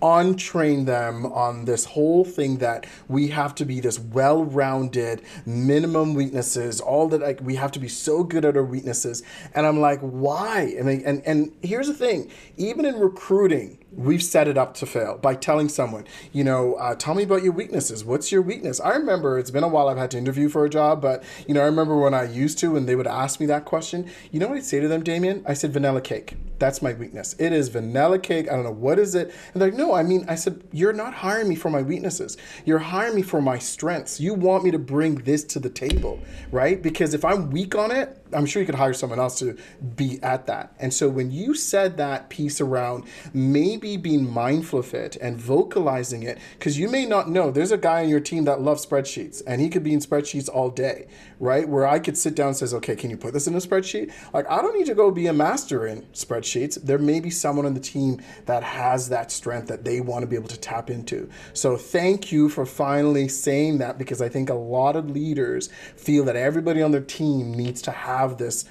untrain 0.00 0.86
them 0.86 1.26
on 1.26 1.64
this 1.64 1.84
whole 1.84 2.24
thing 2.24 2.58
that 2.58 2.86
we 3.08 3.28
have 3.28 3.54
to 3.56 3.64
be 3.64 3.80
this 3.80 3.98
well-rounded 3.98 5.22
minimum 5.46 6.14
weaknesses 6.14 6.80
all 6.80 7.08
that 7.08 7.20
like 7.20 7.40
we 7.42 7.56
have 7.56 7.72
to 7.72 7.78
be 7.78 7.88
so 7.88 8.22
good 8.22 8.44
at 8.44 8.56
our 8.56 8.64
weaknesses. 8.64 9.22
And 9.54 9.66
i'm 9.66 9.80
like 9.80 10.00
why? 10.00 10.74
I 10.78 10.82
mean, 10.82 11.02
and 11.04 11.22
and 11.26 11.52
here's 11.62 11.86
the 11.86 11.94
thing. 11.94 12.30
Even 12.56 12.84
in 12.84 12.96
recruiting 12.96 13.79
we've 13.92 14.22
set 14.22 14.48
it 14.48 14.56
up 14.56 14.74
to 14.74 14.86
fail 14.86 15.18
by 15.18 15.34
telling 15.34 15.68
someone, 15.68 16.06
you 16.32 16.44
know, 16.44 16.74
uh, 16.74 16.94
tell 16.94 17.14
me 17.14 17.24
about 17.24 17.42
your 17.42 17.52
weaknesses. 17.52 18.04
What's 18.04 18.30
your 18.30 18.42
weakness? 18.42 18.80
I 18.80 18.90
remember 18.90 19.38
it's 19.38 19.50
been 19.50 19.64
a 19.64 19.68
while 19.68 19.88
I've 19.88 19.96
had 19.96 20.10
to 20.12 20.18
interview 20.18 20.48
for 20.48 20.64
a 20.64 20.70
job, 20.70 21.02
but, 21.02 21.24
you 21.46 21.54
know, 21.54 21.62
I 21.62 21.66
remember 21.66 21.96
when 21.98 22.14
I 22.14 22.24
used 22.24 22.58
to 22.58 22.76
and 22.76 22.88
they 22.88 22.94
would 22.94 23.06
ask 23.06 23.40
me 23.40 23.46
that 23.46 23.64
question. 23.64 24.08
You 24.30 24.40
know 24.40 24.48
what 24.48 24.58
I'd 24.58 24.64
say 24.64 24.80
to 24.80 24.88
them, 24.88 25.02
Damien? 25.02 25.44
I 25.46 25.54
said, 25.54 25.72
vanilla 25.72 26.00
cake. 26.00 26.36
That's 26.58 26.82
my 26.82 26.92
weakness. 26.92 27.34
It 27.38 27.52
is 27.52 27.68
vanilla 27.68 28.18
cake. 28.18 28.48
I 28.48 28.54
don't 28.54 28.64
know. 28.64 28.70
What 28.70 28.98
is 28.98 29.14
it? 29.14 29.32
And 29.52 29.60
they're 29.60 29.70
like, 29.70 29.78
no, 29.78 29.94
I 29.94 30.02
mean, 30.02 30.24
I 30.28 30.34
said, 30.34 30.62
you're 30.72 30.92
not 30.92 31.14
hiring 31.14 31.48
me 31.48 31.54
for 31.54 31.70
my 31.70 31.82
weaknesses. 31.82 32.36
You're 32.64 32.78
hiring 32.78 33.16
me 33.16 33.22
for 33.22 33.40
my 33.40 33.58
strengths. 33.58 34.20
You 34.20 34.34
want 34.34 34.64
me 34.64 34.70
to 34.70 34.78
bring 34.78 35.16
this 35.16 35.42
to 35.44 35.58
the 35.58 35.70
table, 35.70 36.20
right? 36.52 36.80
Because 36.80 37.14
if 37.14 37.24
I'm 37.24 37.50
weak 37.50 37.74
on 37.74 37.90
it, 37.90 38.19
I'm 38.32 38.46
sure 38.46 38.60
you 38.60 38.66
could 38.66 38.74
hire 38.74 38.92
someone 38.92 39.18
else 39.18 39.38
to 39.40 39.56
be 39.96 40.18
at 40.22 40.46
that. 40.46 40.72
And 40.78 40.92
so 40.92 41.08
when 41.08 41.30
you 41.30 41.54
said 41.54 41.96
that 41.96 42.28
piece 42.28 42.60
around 42.60 43.04
maybe 43.32 43.96
being 43.96 44.30
mindful 44.30 44.80
of 44.80 44.94
it 44.94 45.16
and 45.16 45.38
vocalizing 45.38 46.22
it, 46.22 46.38
because 46.58 46.78
you 46.78 46.88
may 46.88 47.06
not 47.06 47.28
know, 47.28 47.50
there's 47.50 47.72
a 47.72 47.78
guy 47.78 48.02
on 48.02 48.08
your 48.08 48.20
team 48.20 48.44
that 48.44 48.60
loves 48.60 48.84
spreadsheets 48.84 49.42
and 49.46 49.60
he 49.60 49.68
could 49.68 49.82
be 49.82 49.92
in 49.92 50.00
spreadsheets 50.00 50.48
all 50.48 50.70
day, 50.70 51.06
right? 51.38 51.68
Where 51.68 51.86
I 51.86 51.98
could 51.98 52.16
sit 52.16 52.34
down 52.34 52.48
and 52.48 52.56
says, 52.56 52.74
okay, 52.74 52.96
can 52.96 53.10
you 53.10 53.16
put 53.16 53.32
this 53.32 53.46
in 53.46 53.54
a 53.54 53.58
spreadsheet? 53.58 54.12
Like 54.32 54.48
I 54.50 54.62
don't 54.62 54.76
need 54.76 54.86
to 54.86 54.94
go 54.94 55.10
be 55.10 55.26
a 55.26 55.32
master 55.32 55.86
in 55.86 56.02
spreadsheets. 56.12 56.82
There 56.82 56.98
may 56.98 57.20
be 57.20 57.30
someone 57.30 57.66
on 57.66 57.74
the 57.74 57.80
team 57.80 58.20
that 58.46 58.62
has 58.62 59.08
that 59.08 59.30
strength 59.32 59.68
that 59.68 59.84
they 59.84 60.00
want 60.00 60.22
to 60.22 60.26
be 60.26 60.36
able 60.36 60.48
to 60.48 60.60
tap 60.60 60.90
into. 60.90 61.28
So 61.52 61.76
thank 61.76 62.32
you 62.32 62.48
for 62.48 62.66
finally 62.66 63.28
saying 63.28 63.78
that 63.78 63.98
because 63.98 64.20
I 64.20 64.28
think 64.28 64.50
a 64.50 64.54
lot 64.54 64.96
of 64.96 65.10
leaders 65.10 65.68
feel 65.96 66.24
that 66.24 66.36
everybody 66.36 66.82
on 66.82 66.90
their 66.90 67.00
team 67.00 67.52
needs 67.52 67.82
to 67.82 67.90
have 67.90 68.19
have 68.20 68.38
this 68.38 68.64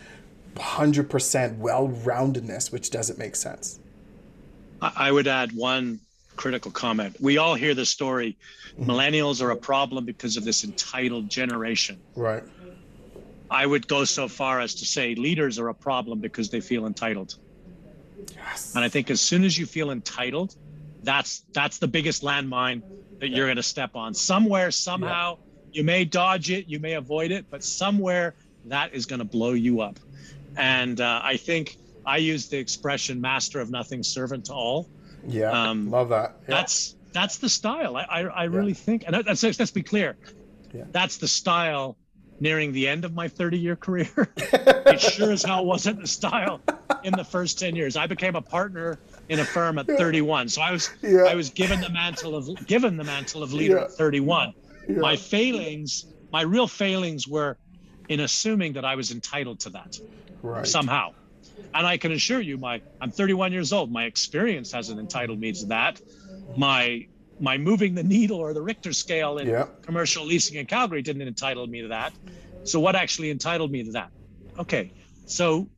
100% 0.56 1.58
well-roundedness 1.58 2.72
which 2.72 2.90
doesn't 2.90 3.18
make 3.18 3.36
sense 3.36 3.80
i 4.82 5.12
would 5.12 5.28
add 5.28 5.52
one 5.54 6.00
critical 6.36 6.72
comment 6.72 7.16
we 7.20 7.38
all 7.38 7.54
hear 7.54 7.74
the 7.74 7.86
story 7.86 8.38
mm-hmm. 8.72 8.90
millennials 8.90 9.42
are 9.42 9.52
a 9.52 9.56
problem 9.56 10.06
because 10.06 10.38
of 10.38 10.46
this 10.46 10.64
entitled 10.64 11.30
generation 11.30 12.00
right 12.16 12.44
i 13.52 13.66
would 13.66 13.88
go 13.88 14.06
so 14.06 14.28
far 14.28 14.60
as 14.60 14.74
to 14.74 14.86
say 14.86 15.16
leaders 15.16 15.60
are 15.60 15.70
a 15.70 15.74
problem 15.74 16.20
because 16.20 16.50
they 16.50 16.62
feel 16.62 16.86
entitled 16.86 17.36
yes. 18.36 18.74
and 18.76 18.84
i 18.84 18.90
think 18.90 19.10
as 19.10 19.22
soon 19.22 19.44
as 19.44 19.58
you 19.58 19.66
feel 19.66 19.92
entitled 19.92 20.56
that's 21.04 21.44
that's 21.54 21.78
the 21.78 21.88
biggest 21.88 22.24
landmine 22.24 22.82
that 23.20 23.30
yeah. 23.30 23.38
you're 23.38 23.48
going 23.48 23.58
to 23.58 23.64
step 23.64 23.96
on 23.96 24.14
somewhere 24.14 24.72
somehow 24.72 25.38
yeah. 25.38 25.80
you 25.80 25.84
may 25.84 26.06
dodge 26.06 26.50
it 26.50 26.68
you 26.68 26.80
may 26.80 26.94
avoid 26.94 27.32
it 27.32 27.46
but 27.50 27.64
somewhere 27.64 28.34
that 28.66 28.94
is 28.94 29.06
going 29.06 29.20
to 29.20 29.26
blow 29.26 29.54
you 29.54 29.82
up. 29.82 30.00
And 30.58 31.00
uh, 31.00 31.22
I 31.24 31.38
think 31.38 31.78
I 32.06 32.18
use 32.18 32.48
the 32.48 32.58
expression 32.58 33.22
"master 33.22 33.60
of 33.60 33.70
nothing, 33.70 34.04
servant 34.04 34.46
to 34.46 34.54
all." 34.54 34.90
Yeah, 35.28 35.52
um, 35.52 35.90
love 35.90 36.10
that. 36.10 36.38
Yeah. 36.42 36.56
That's 36.56 36.96
that's 37.14 37.38
the 37.38 37.50
style. 37.50 37.98
I 37.98 38.04
I, 38.04 38.22
I 38.22 38.44
really 38.46 38.70
yeah. 38.70 38.74
think, 38.76 39.04
and 39.06 39.26
let's 39.26 39.44
let's 39.44 39.72
be 39.72 39.84
clear, 39.84 40.18
yeah. 40.74 40.86
that's 40.92 41.18
the 41.18 41.28
style. 41.28 41.98
Nearing 42.42 42.72
the 42.72 42.88
end 42.88 43.04
of 43.04 43.14
my 43.14 43.28
30-year 43.28 43.76
career, 43.76 44.08
it 44.38 45.02
sure 45.02 45.34
as 45.34 45.44
hell 45.44 45.66
wasn't 45.66 46.00
the 46.00 46.08
style 46.08 46.62
in 47.04 47.12
the 47.12 47.24
first 47.26 47.60
10 47.60 47.76
years. 47.76 47.98
I 47.98 48.08
became 48.08 48.38
a 48.38 48.42
partner 48.42 48.98
in 49.28 49.42
a 49.42 49.44
firm 49.44 49.78
at 49.78 49.88
31, 49.88 50.48
so 50.48 50.62
I 50.62 50.72
was 50.72 50.90
I 51.04 51.36
was 51.36 51.50
given 51.50 51.82
the 51.82 51.90
mantle 51.90 52.38
of 52.38 52.66
given 52.66 52.96
the 52.96 53.04
mantle 53.04 53.44
of 53.44 53.52
leader 53.52 53.80
at 53.80 53.92
31. 53.92 54.54
My 54.88 55.18
failings, 55.18 56.06
my 56.32 56.44
real 56.44 56.66
failings 56.66 57.28
were 57.28 57.58
in 58.10 58.20
assuming 58.20 58.74
that 58.74 58.84
I 58.84 58.96
was 58.96 59.12
entitled 59.12 59.62
to 59.62 59.70
that 59.70 59.98
right. 60.42 60.68
somehow. 60.68 61.14
And 61.74 61.86
I 61.86 61.98
can 61.98 62.12
assure 62.12 62.42
you, 62.42 62.58
my 62.58 62.82
I'm 63.00 63.12
31 63.12 63.54
years 63.54 63.72
old. 63.72 63.92
My 63.92 64.06
experience 64.06 64.72
hasn't 64.72 65.00
entitled 65.00 65.40
me 65.40 65.54
to 65.54 65.66
that. 65.68 66.02
My 66.58 67.08
my 67.40 67.58
moving 67.58 67.96
the 67.96 68.04
needle 68.04 68.38
or 68.38 68.54
the 68.54 68.62
Richter 68.62 68.92
scale 68.92 69.38
in 69.38 69.48
yeah. 69.48 69.68
commercial 69.82 70.26
leasing 70.26 70.58
in 70.58 70.66
Calgary 70.66 71.02
didn't 71.02 71.22
entitle 71.22 71.66
me 71.68 71.82
to 71.84 71.88
that. 71.90 72.12
So 72.64 72.80
what 72.80 72.96
actually 72.96 73.32
entitled 73.32 73.72
me 73.72 73.84
to 73.86 73.92
that? 73.94 74.12
Okay, 74.58 74.92
so 75.26 75.70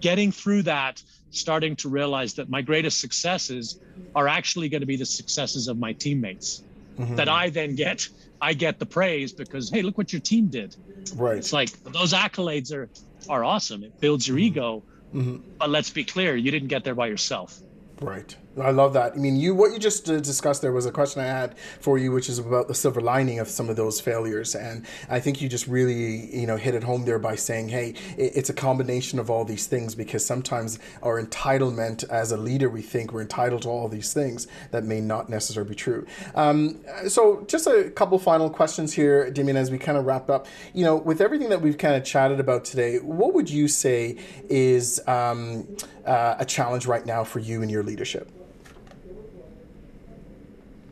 getting 0.00 0.30
through 0.30 0.62
that, 0.62 1.02
starting 1.30 1.74
to 1.76 1.88
realize 1.88 2.34
that 2.34 2.48
my 2.48 2.62
greatest 2.62 3.00
successes 3.00 3.80
are 4.14 4.28
actually 4.28 4.68
going 4.68 4.80
to 4.80 4.86
be 4.86 4.96
the 4.96 5.06
successes 5.06 5.66
of 5.66 5.78
my 5.78 5.92
teammates. 5.92 6.62
Mm-hmm. 6.98 7.16
That 7.16 7.28
I 7.28 7.50
then 7.50 7.74
get 7.76 8.08
I 8.40 8.54
get 8.54 8.78
the 8.78 8.86
praise 8.86 9.32
because 9.32 9.70
hey, 9.70 9.82
look 9.82 9.96
what 9.96 10.12
your 10.12 10.20
team 10.20 10.48
did. 10.48 10.76
Right. 11.14 11.38
It's 11.38 11.52
like 11.52 11.70
those 11.84 12.12
accolades 12.12 12.72
are 12.74 12.88
are 13.28 13.44
awesome. 13.44 13.84
It 13.84 14.00
builds 14.00 14.26
your 14.26 14.36
mm-hmm. 14.36 14.46
ego. 14.46 14.82
Mm-hmm. 15.14 15.36
But 15.58 15.70
let's 15.70 15.90
be 15.90 16.04
clear, 16.04 16.36
you 16.36 16.50
didn't 16.50 16.68
get 16.68 16.84
there 16.84 16.94
by 16.94 17.08
yourself. 17.08 17.58
Right. 18.00 18.34
I 18.58 18.70
love 18.72 18.94
that. 18.94 19.12
I 19.12 19.16
mean, 19.16 19.36
you 19.36 19.54
what 19.54 19.72
you 19.72 19.78
just 19.78 20.06
discussed 20.06 20.60
there 20.60 20.72
was 20.72 20.84
a 20.84 20.90
question 20.90 21.22
I 21.22 21.26
had 21.26 21.56
for 21.78 21.98
you, 21.98 22.10
which 22.10 22.28
is 22.28 22.40
about 22.40 22.66
the 22.66 22.74
silver 22.74 23.00
lining 23.00 23.38
of 23.38 23.46
some 23.46 23.70
of 23.70 23.76
those 23.76 24.00
failures, 24.00 24.56
and 24.56 24.84
I 25.08 25.20
think 25.20 25.40
you 25.40 25.48
just 25.48 25.68
really 25.68 26.36
you 26.36 26.48
know 26.48 26.56
hit 26.56 26.74
it 26.74 26.82
home 26.82 27.04
there 27.04 27.20
by 27.20 27.36
saying, 27.36 27.68
hey, 27.68 27.94
it's 28.18 28.50
a 28.50 28.52
combination 28.52 29.20
of 29.20 29.30
all 29.30 29.44
these 29.44 29.68
things 29.68 29.94
because 29.94 30.26
sometimes 30.26 30.80
our 31.00 31.22
entitlement 31.22 32.08
as 32.08 32.32
a 32.32 32.36
leader, 32.36 32.68
we 32.68 32.82
think 32.82 33.12
we're 33.12 33.22
entitled 33.22 33.62
to 33.62 33.68
all 33.68 33.88
these 33.88 34.12
things 34.12 34.48
that 34.72 34.82
may 34.82 35.00
not 35.00 35.28
necessarily 35.28 35.68
be 35.68 35.76
true. 35.76 36.04
Um, 36.34 36.80
so, 37.06 37.44
just 37.46 37.68
a 37.68 37.90
couple 37.90 38.18
final 38.18 38.50
questions 38.50 38.92
here, 38.92 39.30
Damien, 39.30 39.56
as 39.56 39.70
we 39.70 39.78
kind 39.78 39.96
of 39.96 40.06
wrap 40.06 40.28
up. 40.28 40.48
You 40.74 40.84
know, 40.84 40.96
with 40.96 41.20
everything 41.20 41.50
that 41.50 41.62
we've 41.62 41.78
kind 41.78 41.94
of 41.94 42.04
chatted 42.04 42.40
about 42.40 42.64
today, 42.64 42.98
what 42.98 43.32
would 43.32 43.48
you 43.48 43.68
say 43.68 44.16
is 44.48 45.00
um, 45.06 45.68
uh, 46.04 46.34
a 46.40 46.44
challenge 46.44 46.86
right 46.86 47.06
now 47.06 47.22
for 47.22 47.38
you 47.38 47.62
and 47.62 47.70
your 47.70 47.84
leadership? 47.84 48.39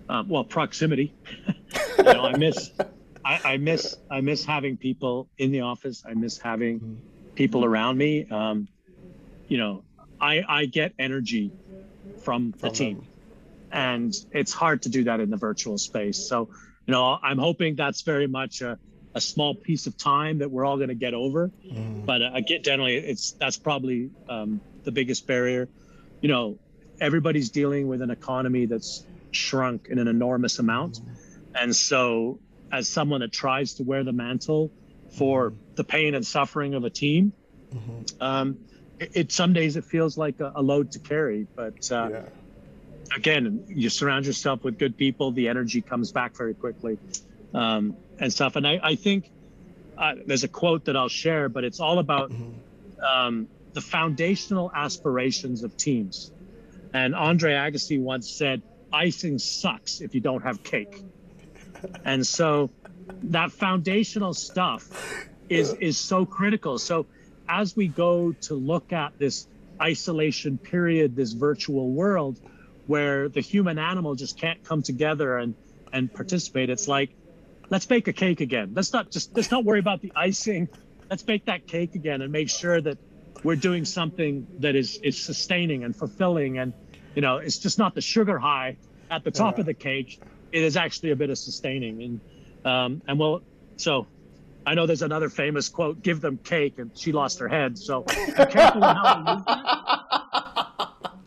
Um, 0.09 0.29
well, 0.29 0.44
proximity. 0.44 1.12
you 1.99 2.05
know, 2.05 2.25
I 2.25 2.37
miss, 2.37 2.71
I, 3.25 3.40
I, 3.44 3.57
miss, 3.59 3.97
I 4.11 4.21
miss 4.21 4.44
having 4.44 4.77
people 4.77 5.29
in 5.37 5.53
the 5.53 5.62
office. 5.62 6.03
I 6.09 6.14
miss 6.14 6.38
having 6.38 7.01
people 7.35 7.64
around 7.64 7.99
me. 7.99 8.27
Um, 8.31 8.68
you 9.49 9.59
know, 9.59 9.85
I, 10.21 10.42
I 10.49 10.64
get 10.66 10.94
energy 10.99 11.53
from 12.23 12.53
the 12.53 12.59
from 12.59 12.73
team, 12.73 12.97
them. 12.97 13.07
and 13.73 14.14
it's 14.33 14.53
hard 14.53 14.83
to 14.83 14.88
do 14.88 15.05
that 15.05 15.21
in 15.21 15.31
the 15.31 15.37
virtual 15.37 15.79
space. 15.79 16.18
So, 16.18 16.49
you 16.87 16.92
know, 16.92 17.18
I'm 17.23 17.38
hoping 17.38 17.77
that's 17.77 18.03
very 18.03 18.27
much 18.27 18.62
a, 18.62 18.79
a 19.14 19.21
small 19.21 19.55
piece 19.55 19.87
of 19.87 19.97
time 19.97 20.38
that 20.38 20.51
we're 20.51 20.64
all 20.64 20.77
going 20.77 20.88
to 20.88 20.94
get 20.94 21.14
over. 21.14 21.51
Mm. 21.66 22.07
But 22.07 22.23
uh, 22.23 22.40
get 22.40 22.64
generally, 22.64 22.97
it's 22.97 23.33
that's 23.33 23.57
probably 23.57 24.11
um, 24.29 24.61
the 24.85 24.92
biggest 24.92 25.27
barrier. 25.27 25.68
You 26.21 26.29
know, 26.29 26.59
everybody's 27.01 27.51
dealing 27.51 27.88
with 27.88 28.03
an 28.03 28.11
economy 28.11 28.66
that's 28.66 29.05
shrunk 29.30 29.88
in 29.88 29.98
an 29.98 30.08
enormous 30.08 30.58
amount. 30.58 31.00
And 31.54 31.74
so, 31.74 32.38
as 32.70 32.88
someone 32.88 33.20
that 33.20 33.32
tries 33.32 33.74
to 33.74 33.82
wear 33.82 34.04
the 34.04 34.12
mantle 34.12 34.70
for 35.16 35.54
the 35.74 35.84
pain 35.84 36.14
and 36.14 36.26
suffering 36.26 36.74
of 36.74 36.84
a 36.84 36.90
team, 36.90 37.32
mm-hmm. 37.72 38.22
um, 38.22 38.58
it, 38.98 39.10
it, 39.14 39.32
some 39.32 39.52
days 39.52 39.76
it 39.76 39.84
feels 39.84 40.18
like 40.18 40.40
a, 40.40 40.52
a 40.54 40.62
load 40.62 40.92
to 40.92 40.98
carry. 40.98 41.46
But 41.54 41.90
uh, 41.90 42.08
yeah. 42.10 42.22
again, 43.16 43.64
you 43.68 43.88
surround 43.88 44.26
yourself 44.26 44.64
with 44.64 44.78
good 44.78 44.96
people, 44.96 45.32
the 45.32 45.48
energy 45.48 45.80
comes 45.80 46.12
back 46.12 46.36
very 46.36 46.54
quickly 46.54 46.98
um, 47.54 47.96
and 48.18 48.32
stuff. 48.32 48.56
And 48.56 48.66
I, 48.66 48.80
I 48.82 48.94
think 48.94 49.30
uh, 49.96 50.14
there's 50.26 50.44
a 50.44 50.48
quote 50.48 50.86
that 50.86 50.96
I'll 50.96 51.08
share, 51.08 51.48
but 51.48 51.64
it's 51.64 51.80
all 51.80 51.98
about 51.98 52.30
mm-hmm. 52.30 53.04
um, 53.04 53.48
the 53.72 53.80
foundational 53.80 54.70
aspirations 54.74 55.62
of 55.62 55.76
teams. 55.76 56.30
And 56.92 57.14
Andre 57.14 57.52
Agassi 57.52 58.00
once 58.00 58.30
said, 58.30 58.62
icing 58.92 59.38
sucks 59.38 60.01
if 60.01 60.14
you 60.14 60.20
don't 60.20 60.42
have 60.42 60.62
cake. 60.62 61.03
And 62.05 62.27
so 62.27 62.70
that 63.24 63.53
foundational 63.53 64.35
stuff 64.35 65.27
is 65.48 65.72
is 65.74 65.96
so 65.96 66.27
critical. 66.27 66.79
So 66.79 67.07
as 67.48 67.77
we 67.77 67.88
go 67.88 68.33
to 68.33 68.55
look 68.55 68.92
at 68.92 69.18
this 69.18 69.46
isolation 69.81 70.59
period, 70.59 71.16
this 71.16 71.33
virtual 71.33 71.90
world 71.90 72.40
where 72.87 73.29
the 73.29 73.40
human 73.40 73.79
animal 73.79 74.14
just 74.14 74.38
can't 74.38 74.62
come 74.64 74.83
together 74.83 75.38
and 75.38 75.55
and 75.92 76.12
participate, 76.12 76.70
it's 76.70 76.88
like 76.88 77.11
let's 77.70 77.87
bake 77.87 78.09
a 78.09 78.12
cake 78.12 78.40
again. 78.40 78.72
Let's 78.74 78.92
not 78.92 79.11
just 79.11 79.35
let's 79.37 79.51
not 79.51 79.64
worry 79.64 79.79
about 79.79 80.01
the 80.01 80.12
icing. 80.14 80.68
Let's 81.09 81.22
bake 81.22 81.46
that 81.46 81.66
cake 81.66 81.94
again 81.94 82.20
and 82.20 82.31
make 82.33 82.51
sure 82.51 82.81
that 82.81 82.98
we're 83.44 83.57
doing 83.57 83.85
something 83.85 84.46
that 84.59 84.74
is 84.74 84.98
is 85.03 85.18
sustaining 85.18 85.85
and 85.85 85.94
fulfilling 85.94 86.59
and 86.59 86.72
you 87.18 87.22
know, 87.22 87.38
it's 87.38 87.59
just 87.59 87.81
not 87.81 87.96
the 87.96 88.00
sugar 88.00 88.38
high 88.38 88.76
at 89.11 89.24
the 89.24 89.33
top 89.33 89.57
yeah. 89.57 89.62
of 89.62 89.66
the 89.66 89.74
cake. 89.74 90.20
It 90.52 90.62
is 90.62 90.76
actually 90.76 91.11
a 91.11 91.16
bit 91.16 91.31
of 91.31 91.37
sustaining, 91.37 92.00
and 92.00 92.20
um, 92.64 93.02
and 93.09 93.18
well, 93.18 93.42
so 93.76 94.07
I 94.64 94.74
know 94.74 94.87
there's 94.87 95.02
another 95.02 95.28
famous 95.28 95.68
quote: 95.68 96.00
"Give 96.00 96.20
them 96.20 96.38
cake," 96.38 96.78
and 96.78 96.96
she 96.96 97.11
lost 97.11 97.40
her 97.40 97.48
head. 97.48 97.76
So 97.76 98.02
be 98.02 98.14
careful 98.46 98.83
how 98.83 99.35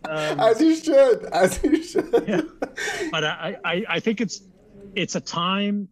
Um, 0.05 0.39
as 0.39 0.61
you 0.61 0.77
should, 0.77 1.25
as 1.25 1.61
you 1.61 1.83
should. 1.83 2.23
Yeah. 2.25 2.41
But 3.11 3.25
I, 3.25 3.57
I, 3.65 3.85
I 3.89 3.99
think 3.99 4.21
it's 4.21 4.41
it's 4.95 5.15
a 5.15 5.21
time 5.21 5.89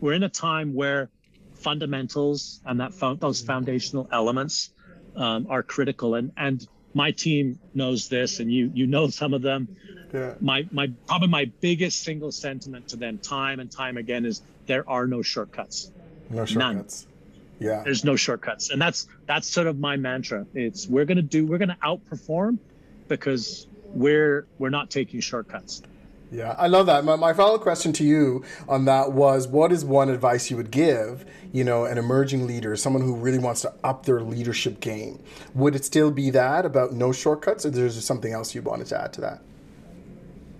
we're 0.00 0.14
in 0.14 0.22
a 0.22 0.30
time 0.30 0.72
where 0.72 1.10
fundamentals 1.52 2.62
and 2.64 2.80
that 2.80 2.94
those 3.20 3.42
foundational 3.42 4.08
elements 4.10 4.70
um, 5.14 5.46
are 5.50 5.62
critical 5.62 6.14
and 6.14 6.32
and 6.38 6.66
my 6.96 7.10
team 7.10 7.60
knows 7.74 8.08
this, 8.08 8.40
and 8.40 8.50
you 8.50 8.70
you 8.74 8.86
know 8.86 9.08
some 9.08 9.34
of 9.34 9.42
them. 9.42 9.68
Yeah. 10.14 10.34
My 10.40 10.66
my 10.72 10.90
probably 11.06 11.28
my 11.28 11.44
biggest 11.60 12.02
single 12.02 12.32
sentiment 12.32 12.88
to 12.88 12.96
them, 12.96 13.18
time 13.18 13.60
and 13.60 13.70
time 13.70 13.98
again, 13.98 14.24
is 14.24 14.40
there 14.64 14.88
are 14.88 15.06
no 15.06 15.20
shortcuts. 15.20 15.92
No 16.30 16.46
shortcuts. 16.46 17.06
None. 17.06 17.68
Yeah. 17.68 17.82
There's 17.84 18.02
no 18.02 18.16
shortcuts, 18.16 18.70
and 18.70 18.80
that's 18.80 19.08
that's 19.26 19.46
sort 19.46 19.66
of 19.66 19.78
my 19.78 19.96
mantra. 19.96 20.46
It's 20.54 20.88
we're 20.88 21.04
gonna 21.04 21.20
do 21.20 21.44
we're 21.46 21.58
gonna 21.58 21.76
outperform 21.84 22.58
because 23.08 23.66
we're 23.88 24.46
we're 24.58 24.70
not 24.70 24.90
taking 24.90 25.20
shortcuts. 25.20 25.82
Yeah, 26.30 26.54
I 26.58 26.66
love 26.66 26.86
that. 26.86 27.04
My, 27.04 27.16
my 27.16 27.32
follow 27.32 27.58
question 27.58 27.92
to 27.94 28.04
you 28.04 28.44
on 28.68 28.84
that 28.86 29.12
was 29.12 29.46
what 29.46 29.70
is 29.70 29.84
one 29.84 30.08
advice 30.08 30.50
you 30.50 30.56
would 30.56 30.70
give, 30.70 31.24
you 31.52 31.62
know, 31.62 31.84
an 31.84 31.98
emerging 31.98 32.46
leader, 32.46 32.74
someone 32.76 33.02
who 33.02 33.14
really 33.14 33.38
wants 33.38 33.60
to 33.62 33.72
up 33.84 34.06
their 34.06 34.20
leadership 34.20 34.80
game? 34.80 35.22
Would 35.54 35.76
it 35.76 35.84
still 35.84 36.10
be 36.10 36.30
that 36.30 36.66
about 36.66 36.92
no 36.92 37.12
shortcuts, 37.12 37.64
or 37.64 37.68
is 37.68 37.74
there 37.74 37.90
something 37.90 38.32
else 38.32 38.54
you 38.54 38.62
wanted 38.62 38.88
to 38.88 39.00
add 39.00 39.12
to 39.14 39.20
that? 39.20 39.42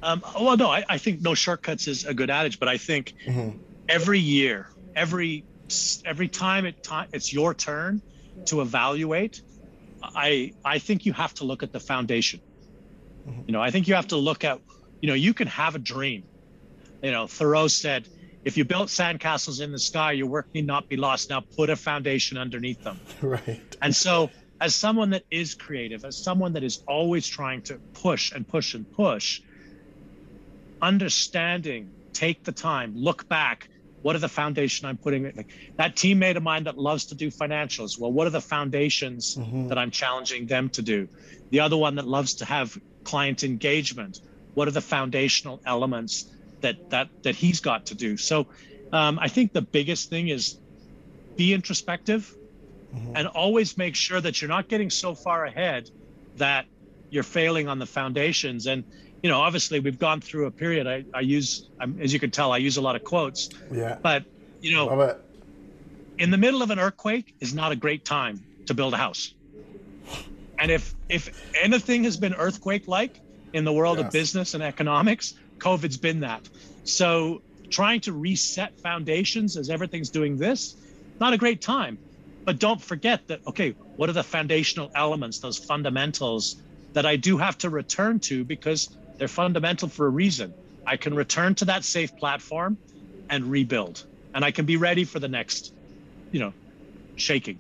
Um, 0.03 0.23
well, 0.39 0.57
no, 0.57 0.71
I, 0.71 0.85
I, 0.89 0.99
think 0.99 1.21
no 1.21 1.35
shortcuts 1.35 1.89
is 1.89 2.05
a 2.05 2.15
good 2.15 2.31
adage, 2.31 2.61
but 2.61 2.69
I 2.69 2.77
think 2.77 3.15
mm-hmm. 3.27 3.59
every 3.89 4.21
year, 4.21 4.69
every 4.95 5.45
every 6.05 6.29
time 6.29 6.65
it 6.65 6.87
it's 7.13 7.33
your 7.33 7.55
turn 7.55 8.01
to 8.45 8.61
evaluate, 8.61 9.43
I 10.03 10.53
I 10.65 10.79
think 10.79 11.07
you 11.07 11.13
have 11.13 11.35
to 11.35 11.45
look 11.45 11.65
at 11.65 11.73
the 11.73 11.81
foundation. 11.81 12.41
Mm-hmm. 13.27 13.41
You 13.47 13.53
know, 13.53 13.61
I 13.61 13.73
think 13.73 13.89
you 13.89 13.95
have 13.95 14.07
to 14.09 14.17
look 14.17 14.45
at 14.45 14.61
you 15.01 15.09
know, 15.09 15.15
you 15.15 15.35
can 15.35 15.49
have 15.49 15.75
a 15.75 15.79
dream. 15.79 16.25
You 17.03 17.13
know, 17.13 17.27
Thoreau 17.27 17.69
said, 17.69 18.09
if 18.45 18.57
you 18.57 18.65
built 18.65 18.89
sandcastles 18.89 19.61
in 19.61 19.73
the 19.73 19.79
sky, 19.79 20.13
your 20.13 20.29
work 20.29 20.47
need 20.55 20.67
not 20.67 20.89
be 20.89 20.97
lost. 20.97 21.31
Now 21.31 21.41
put 21.41 21.69
a 21.69 21.77
foundation 21.77 22.39
underneath 22.39 22.83
them. 22.83 23.01
Right. 23.21 23.77
And 23.83 23.95
so, 23.95 24.31
as 24.61 24.75
someone 24.75 25.11
that 25.11 25.25
is 25.31 25.55
creative, 25.55 26.05
as 26.05 26.17
someone 26.17 26.53
that 26.53 26.63
is 26.63 26.83
always 26.87 27.27
trying 27.27 27.63
to 27.63 27.75
push 27.93 28.33
and 28.33 28.47
push 28.47 28.75
and 28.75 28.91
push, 28.91 29.43
understanding, 30.81 31.91
take 32.13 32.45
the 32.45 32.53
time, 32.53 32.95
look 32.97 33.29
back. 33.29 33.69
What 34.03 34.15
are 34.15 34.21
the 34.21 34.29
foundation 34.29 34.87
I'm 34.87 34.97
putting? 34.97 35.25
Like 35.25 35.51
that 35.77 35.97
teammate 35.97 36.37
of 36.37 36.45
mine 36.45 36.65
that 36.65 36.79
loves 36.79 37.07
to 37.07 37.17
do 37.17 37.31
financials. 37.31 37.99
Well, 37.99 38.13
what 38.13 38.29
are 38.29 38.31
the 38.31 38.41
foundations 38.41 39.35
mm-hmm. 39.35 39.69
that 39.69 39.79
I'm 39.79 39.91
challenging 39.91 40.47
them 40.47 40.69
to 40.71 40.83
do? 40.83 41.09
The 41.51 41.61
other 41.61 41.77
one 41.77 41.97
that 41.97 42.07
loves 42.07 42.35
to 42.35 42.45
have 42.45 42.79
client 43.03 43.43
engagement 43.43 44.21
what 44.57 44.67
are 44.67 44.73
the 44.73 44.81
foundational 44.81 45.61
elements 45.67 46.27
that 46.63 46.91
that 46.91 47.09
that 47.23 47.37
he's 47.37 47.61
got 47.61 47.87
to 47.87 47.95
do? 47.95 48.17
So 48.17 48.47
um, 48.93 49.19
i 49.19 49.29
think 49.29 49.53
the 49.53 49.63
biggest 49.63 50.11
thing 50.11 50.29
is 50.29 50.59
be 51.37 51.53
introspective 51.53 52.35
mm-hmm. 52.95 53.17
and 53.17 53.27
always 53.29 53.77
make 53.77 53.95
sure 53.95 54.21
that 54.21 54.41
you're 54.41 54.49
not 54.49 54.69
getting 54.69 54.91
so 54.91 55.15
far 55.15 55.45
ahead 55.45 55.91
that 56.37 56.67
you're 57.11 57.23
failing 57.23 57.69
on 57.69 57.79
the 57.79 57.87
foundations. 57.87 58.67
And 58.67 58.85
you 59.23 59.31
know 59.31 59.41
obviously 59.41 59.81
we've 59.81 59.99
gone 59.99 60.21
through 60.21 60.47
a 60.47 60.51
period 60.51 60.87
i, 60.87 61.05
I 61.13 61.21
use 61.21 61.69
I'm, 61.81 61.99
as 62.01 62.13
you 62.13 62.21
can 62.21 62.31
tell 62.31 62.53
i 62.53 62.59
use 62.59 62.77
a 62.77 62.81
lot 62.81 62.97
of 62.97 63.05
quotes. 63.05 63.51
Yeah. 63.71 63.99
But 64.01 64.25
you 64.61 64.75
know 64.75 65.17
in 66.19 66.31
the 66.31 66.39
middle 66.39 66.63
of 66.63 66.71
an 66.71 66.79
earthquake 66.79 67.35
is 67.41 67.53
not 67.55 67.73
a 67.73 67.77
great 67.77 68.05
time 68.05 68.43
to 68.67 68.75
build 68.75 68.95
a 68.95 68.97
house. 68.97 69.35
And 70.59 70.71
if 70.71 70.95
if 71.09 71.55
anything 71.63 72.05
has 72.05 72.17
been 72.17 72.35
earthquake 72.35 72.89
like 72.89 73.21
in 73.57 73.65
the 73.65 73.73
world 73.73 73.97
yes. 73.99 74.07
of 74.07 74.13
business 74.13 74.55
and 74.55 74.63
economics, 74.63 75.35
COVID's 75.59 75.97
been 75.97 76.21
that. 76.21 76.47
So 76.85 77.41
trying 77.71 78.01
to 78.03 78.13
reset 78.13 78.79
foundations 78.81 79.57
as 79.57 79.71
everything's 79.71 80.11
doing 80.11 80.37
this, 80.37 80.77
not 81.19 81.33
a 81.33 81.39
great 81.39 81.63
time. 81.63 81.99
But 82.45 82.59
don't 82.61 82.81
forget 82.81 83.27
that, 83.29 83.41
okay, 83.47 83.71
what 83.97 84.09
are 84.09 84.13
the 84.13 84.23
foundational 84.23 84.91
elements, 84.95 85.39
those 85.39 85.59
fundamentals 85.59 86.57
that 86.93 87.07
I 87.07 87.17
do 87.17 87.39
have 87.39 87.57
to 87.59 87.71
return 87.71 88.21
to 88.21 88.45
because 88.45 88.91
they're 89.17 89.27
fundamental 89.27 89.89
for 89.89 90.07
a 90.07 90.11
reason. 90.11 90.53
I 90.87 90.97
can 90.97 91.15
return 91.15 91.55
to 91.57 91.65
that 91.65 91.85
safe 91.85 92.15
platform 92.17 92.77
and 93.31 93.51
rebuild. 93.51 94.05
And 94.35 94.45
I 94.45 94.51
can 94.51 94.67
be 94.67 94.77
ready 94.77 95.05
for 95.05 95.19
the 95.19 95.29
next, 95.29 95.73
you 96.31 96.41
know, 96.41 96.53
shaking. 97.17 97.59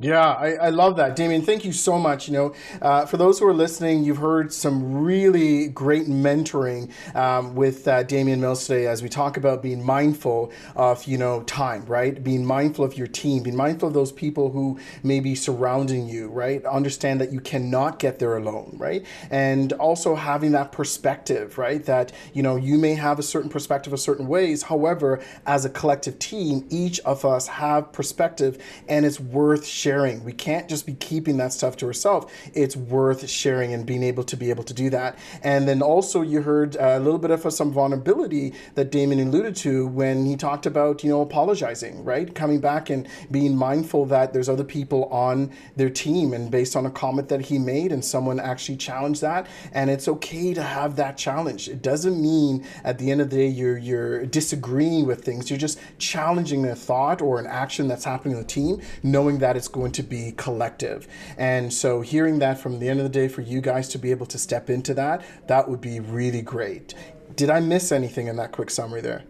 Yeah, 0.00 0.26
I, 0.26 0.54
I, 0.54 0.68
love 0.70 0.96
that. 0.96 1.14
Damien, 1.14 1.42
thank 1.42 1.64
you 1.64 1.70
so 1.70 2.00
much. 2.00 2.26
You 2.26 2.34
know, 2.34 2.54
uh, 2.82 3.06
for 3.06 3.16
those 3.16 3.38
who 3.38 3.46
are 3.46 3.54
listening, 3.54 4.02
you've 4.02 4.16
heard 4.16 4.52
some 4.52 5.04
really 5.04 5.68
great 5.68 6.08
mentoring 6.08 6.90
um, 7.14 7.54
with 7.54 7.86
uh, 7.86 8.02
Damien 8.02 8.40
Mills 8.40 8.66
today 8.66 8.88
as 8.88 9.04
we 9.04 9.08
talk 9.08 9.36
about 9.36 9.62
being 9.62 9.84
mindful 9.84 10.50
of, 10.74 11.04
you 11.04 11.16
know, 11.16 11.44
time, 11.44 11.86
right? 11.86 12.24
Being 12.24 12.44
mindful 12.44 12.84
of 12.84 12.98
your 12.98 13.06
team, 13.06 13.44
being 13.44 13.54
mindful 13.54 13.86
of 13.86 13.94
those 13.94 14.10
people 14.10 14.50
who 14.50 14.80
may 15.04 15.20
be 15.20 15.36
surrounding 15.36 16.08
you, 16.08 16.26
right? 16.26 16.64
Understand 16.64 17.20
that 17.20 17.30
you 17.30 17.38
cannot 17.38 18.00
get 18.00 18.18
there 18.18 18.36
alone, 18.36 18.74
right? 18.76 19.06
And 19.30 19.72
also 19.74 20.16
having 20.16 20.50
that 20.52 20.72
perspective, 20.72 21.56
right? 21.56 21.84
That, 21.84 22.10
you 22.32 22.42
know, 22.42 22.56
you 22.56 22.78
may 22.78 22.96
have 22.96 23.20
a 23.20 23.22
certain 23.22 23.48
perspective 23.48 23.92
of 23.92 24.00
certain 24.00 24.26
ways. 24.26 24.64
However, 24.64 25.22
as 25.46 25.64
a 25.64 25.70
collective 25.70 26.18
team, 26.18 26.66
each 26.68 26.98
of 27.00 27.24
us 27.24 27.46
have 27.46 27.92
perspective 27.92 28.58
and 28.88 29.06
it's 29.06 29.20
worth 29.20 29.64
sharing. 29.64 29.83
We 29.84 30.32
can't 30.32 30.68
just 30.68 30.86
be 30.86 30.94
keeping 30.94 31.36
that 31.38 31.52
stuff 31.52 31.76
to 31.78 31.86
ourselves. 31.86 32.32
It's 32.54 32.76
worth 32.76 33.28
sharing 33.28 33.72
and 33.74 33.84
being 33.84 34.02
able 34.02 34.24
to 34.24 34.36
be 34.36 34.50
able 34.50 34.64
to 34.64 34.74
do 34.74 34.90
that. 34.90 35.18
And 35.42 35.68
then 35.68 35.82
also 35.82 36.22
you 36.22 36.42
heard 36.42 36.76
a 36.76 36.98
little 36.98 37.18
bit 37.18 37.30
of 37.30 37.52
some 37.52 37.72
vulnerability 37.72 38.54
that 38.74 38.90
Damon 38.90 39.20
alluded 39.20 39.56
to 39.56 39.86
when 39.86 40.24
he 40.24 40.36
talked 40.36 40.66
about, 40.66 41.04
you 41.04 41.10
know, 41.10 41.20
apologizing, 41.20 42.02
right? 42.04 42.34
Coming 42.34 42.60
back 42.60 42.88
and 42.90 43.06
being 43.30 43.56
mindful 43.56 44.06
that 44.06 44.32
there's 44.32 44.48
other 44.48 44.64
people 44.64 45.04
on 45.06 45.52
their 45.76 45.90
team 45.90 46.32
and 46.32 46.50
based 46.50 46.76
on 46.76 46.86
a 46.86 46.90
comment 46.90 47.28
that 47.28 47.42
he 47.42 47.58
made 47.58 47.92
and 47.92 48.04
someone 48.04 48.40
actually 48.40 48.76
challenged 48.76 49.20
that. 49.20 49.46
And 49.72 49.90
it's 49.90 50.08
okay 50.08 50.54
to 50.54 50.62
have 50.62 50.96
that 50.96 51.18
challenge. 51.18 51.68
It 51.68 51.82
doesn't 51.82 52.20
mean 52.20 52.66
at 52.84 52.98
the 52.98 53.10
end 53.10 53.20
of 53.20 53.30
the 53.30 53.36
day 53.36 53.48
you're 53.48 53.76
you're 53.76 54.26
disagreeing 54.26 55.06
with 55.06 55.24
things. 55.24 55.50
You're 55.50 55.58
just 55.58 55.78
challenging 55.98 56.64
a 56.66 56.74
thought 56.74 57.20
or 57.20 57.38
an 57.38 57.46
action 57.46 57.88
that's 57.88 58.04
happening 58.04 58.36
in 58.36 58.42
the 58.42 58.48
team, 58.48 58.80
knowing 59.02 59.38
that 59.38 59.56
it's 59.56 59.68
going 59.74 59.92
to 59.92 60.02
be 60.04 60.32
collective. 60.36 61.08
And 61.36 61.72
so 61.72 62.00
hearing 62.00 62.38
that 62.38 62.58
from 62.58 62.78
the 62.78 62.88
end 62.88 63.00
of 63.00 63.04
the 63.04 63.10
day 63.10 63.26
for 63.26 63.40
you 63.42 63.60
guys 63.60 63.88
to 63.88 63.98
be 63.98 64.12
able 64.12 64.26
to 64.26 64.38
step 64.38 64.70
into 64.70 64.94
that, 64.94 65.22
that 65.48 65.68
would 65.68 65.80
be 65.80 65.98
really 65.98 66.42
great. 66.42 66.94
Did 67.34 67.50
I 67.50 67.58
miss 67.58 67.90
anything 67.90 68.28
in 68.28 68.36
that 68.36 68.52
quick 68.52 68.70
summary 68.70 69.00
there? 69.00 69.24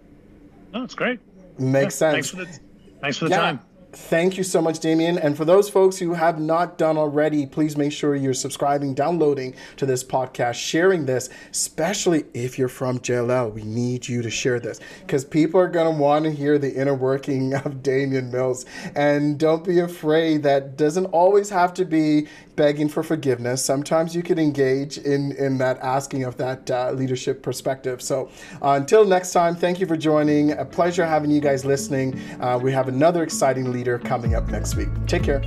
No, 0.75 0.85
it's 0.85 0.95
great. 0.95 1.19
Makes 1.59 1.95
yeah, 2.01 2.13
sense. 2.13 2.13
Thanks 2.13 2.31
for 2.31 2.37
the, 2.37 2.59
thanks 3.01 3.17
for 3.17 3.25
the 3.25 3.31
yeah. 3.31 3.41
time. 3.41 3.61
Thank 3.95 4.37
you 4.37 4.43
so 4.43 4.61
much, 4.61 4.81
Damien. 4.81 5.19
And 5.19 5.37
for 5.37 5.45
those 5.45 5.71
folks 5.71 5.99
who 5.99 6.15
have 6.15 6.41
not 6.41 6.79
done 6.79 6.99
already, 6.99 7.47
please 7.47 7.77
make 7.77 7.93
sure 7.93 8.17
you're 8.17 8.35
subscribing, 8.35 8.93
downloading 8.93 9.55
to 9.77 9.87
this 9.87 10.03
podcast, 10.03 10.55
sharing 10.55 11.07
this, 11.07 11.31
especially 11.53 12.25
if 12.35 12.59
you're 12.59 12.69
from 12.69 12.99
JLL. 12.99 13.53
We 13.53 13.63
need 13.63 14.09
you 14.09 14.21
to 14.23 14.31
share 14.31 14.59
this 14.59 14.81
because 15.01 15.25
people 15.25 15.61
are 15.61 15.69
going 15.69 15.95
to 15.95 16.01
want 16.01 16.25
to 16.25 16.33
hear 16.33 16.59
the 16.59 16.75
inner 16.75 16.95
working 16.95 17.55
of 17.65 17.83
Damien 17.85 18.33
Mills. 18.33 18.67
And 18.97 19.39
don't 19.39 19.65
be 19.65 19.79
afraid 19.79 20.43
that 20.43 20.77
doesn't 20.77 21.07
always 21.07 21.49
have 21.51 21.73
to 21.75 21.85
be 21.85 22.27
begging 22.57 22.89
for 22.89 23.03
forgiveness. 23.03 23.65
Sometimes 23.65 24.15
you 24.15 24.23
can 24.23 24.39
engage 24.39 24.99
in, 24.99 25.33
in 25.33 25.59
that 25.59 25.79
asking 25.79 26.25
of 26.25 26.37
that 26.37 26.71
uh, 26.71 26.93
leadership 26.93 27.43
perspective. 27.43 28.01
So 28.03 28.31
uh, 28.63 28.73
until 28.73 29.05
next 29.05 29.33
time, 29.33 29.57
thank 29.57 29.81
you 29.81 29.87
for 29.87 29.97
joining. 29.97 30.53
A 30.53 30.65
pleasure 30.65 31.05
having 31.05 31.31
you 31.31 31.41
guys 31.41 31.65
listening. 31.65 32.21
Uh, 32.41 32.59
we 32.63 32.73
have 32.73 32.89
another 32.89 33.23
exciting 33.23 33.73
leader 33.85 33.99
coming 33.99 34.35
up 34.35 34.49
next 34.49 34.77
week. 34.77 34.89
Take 35.07 35.25
care. 35.25 35.43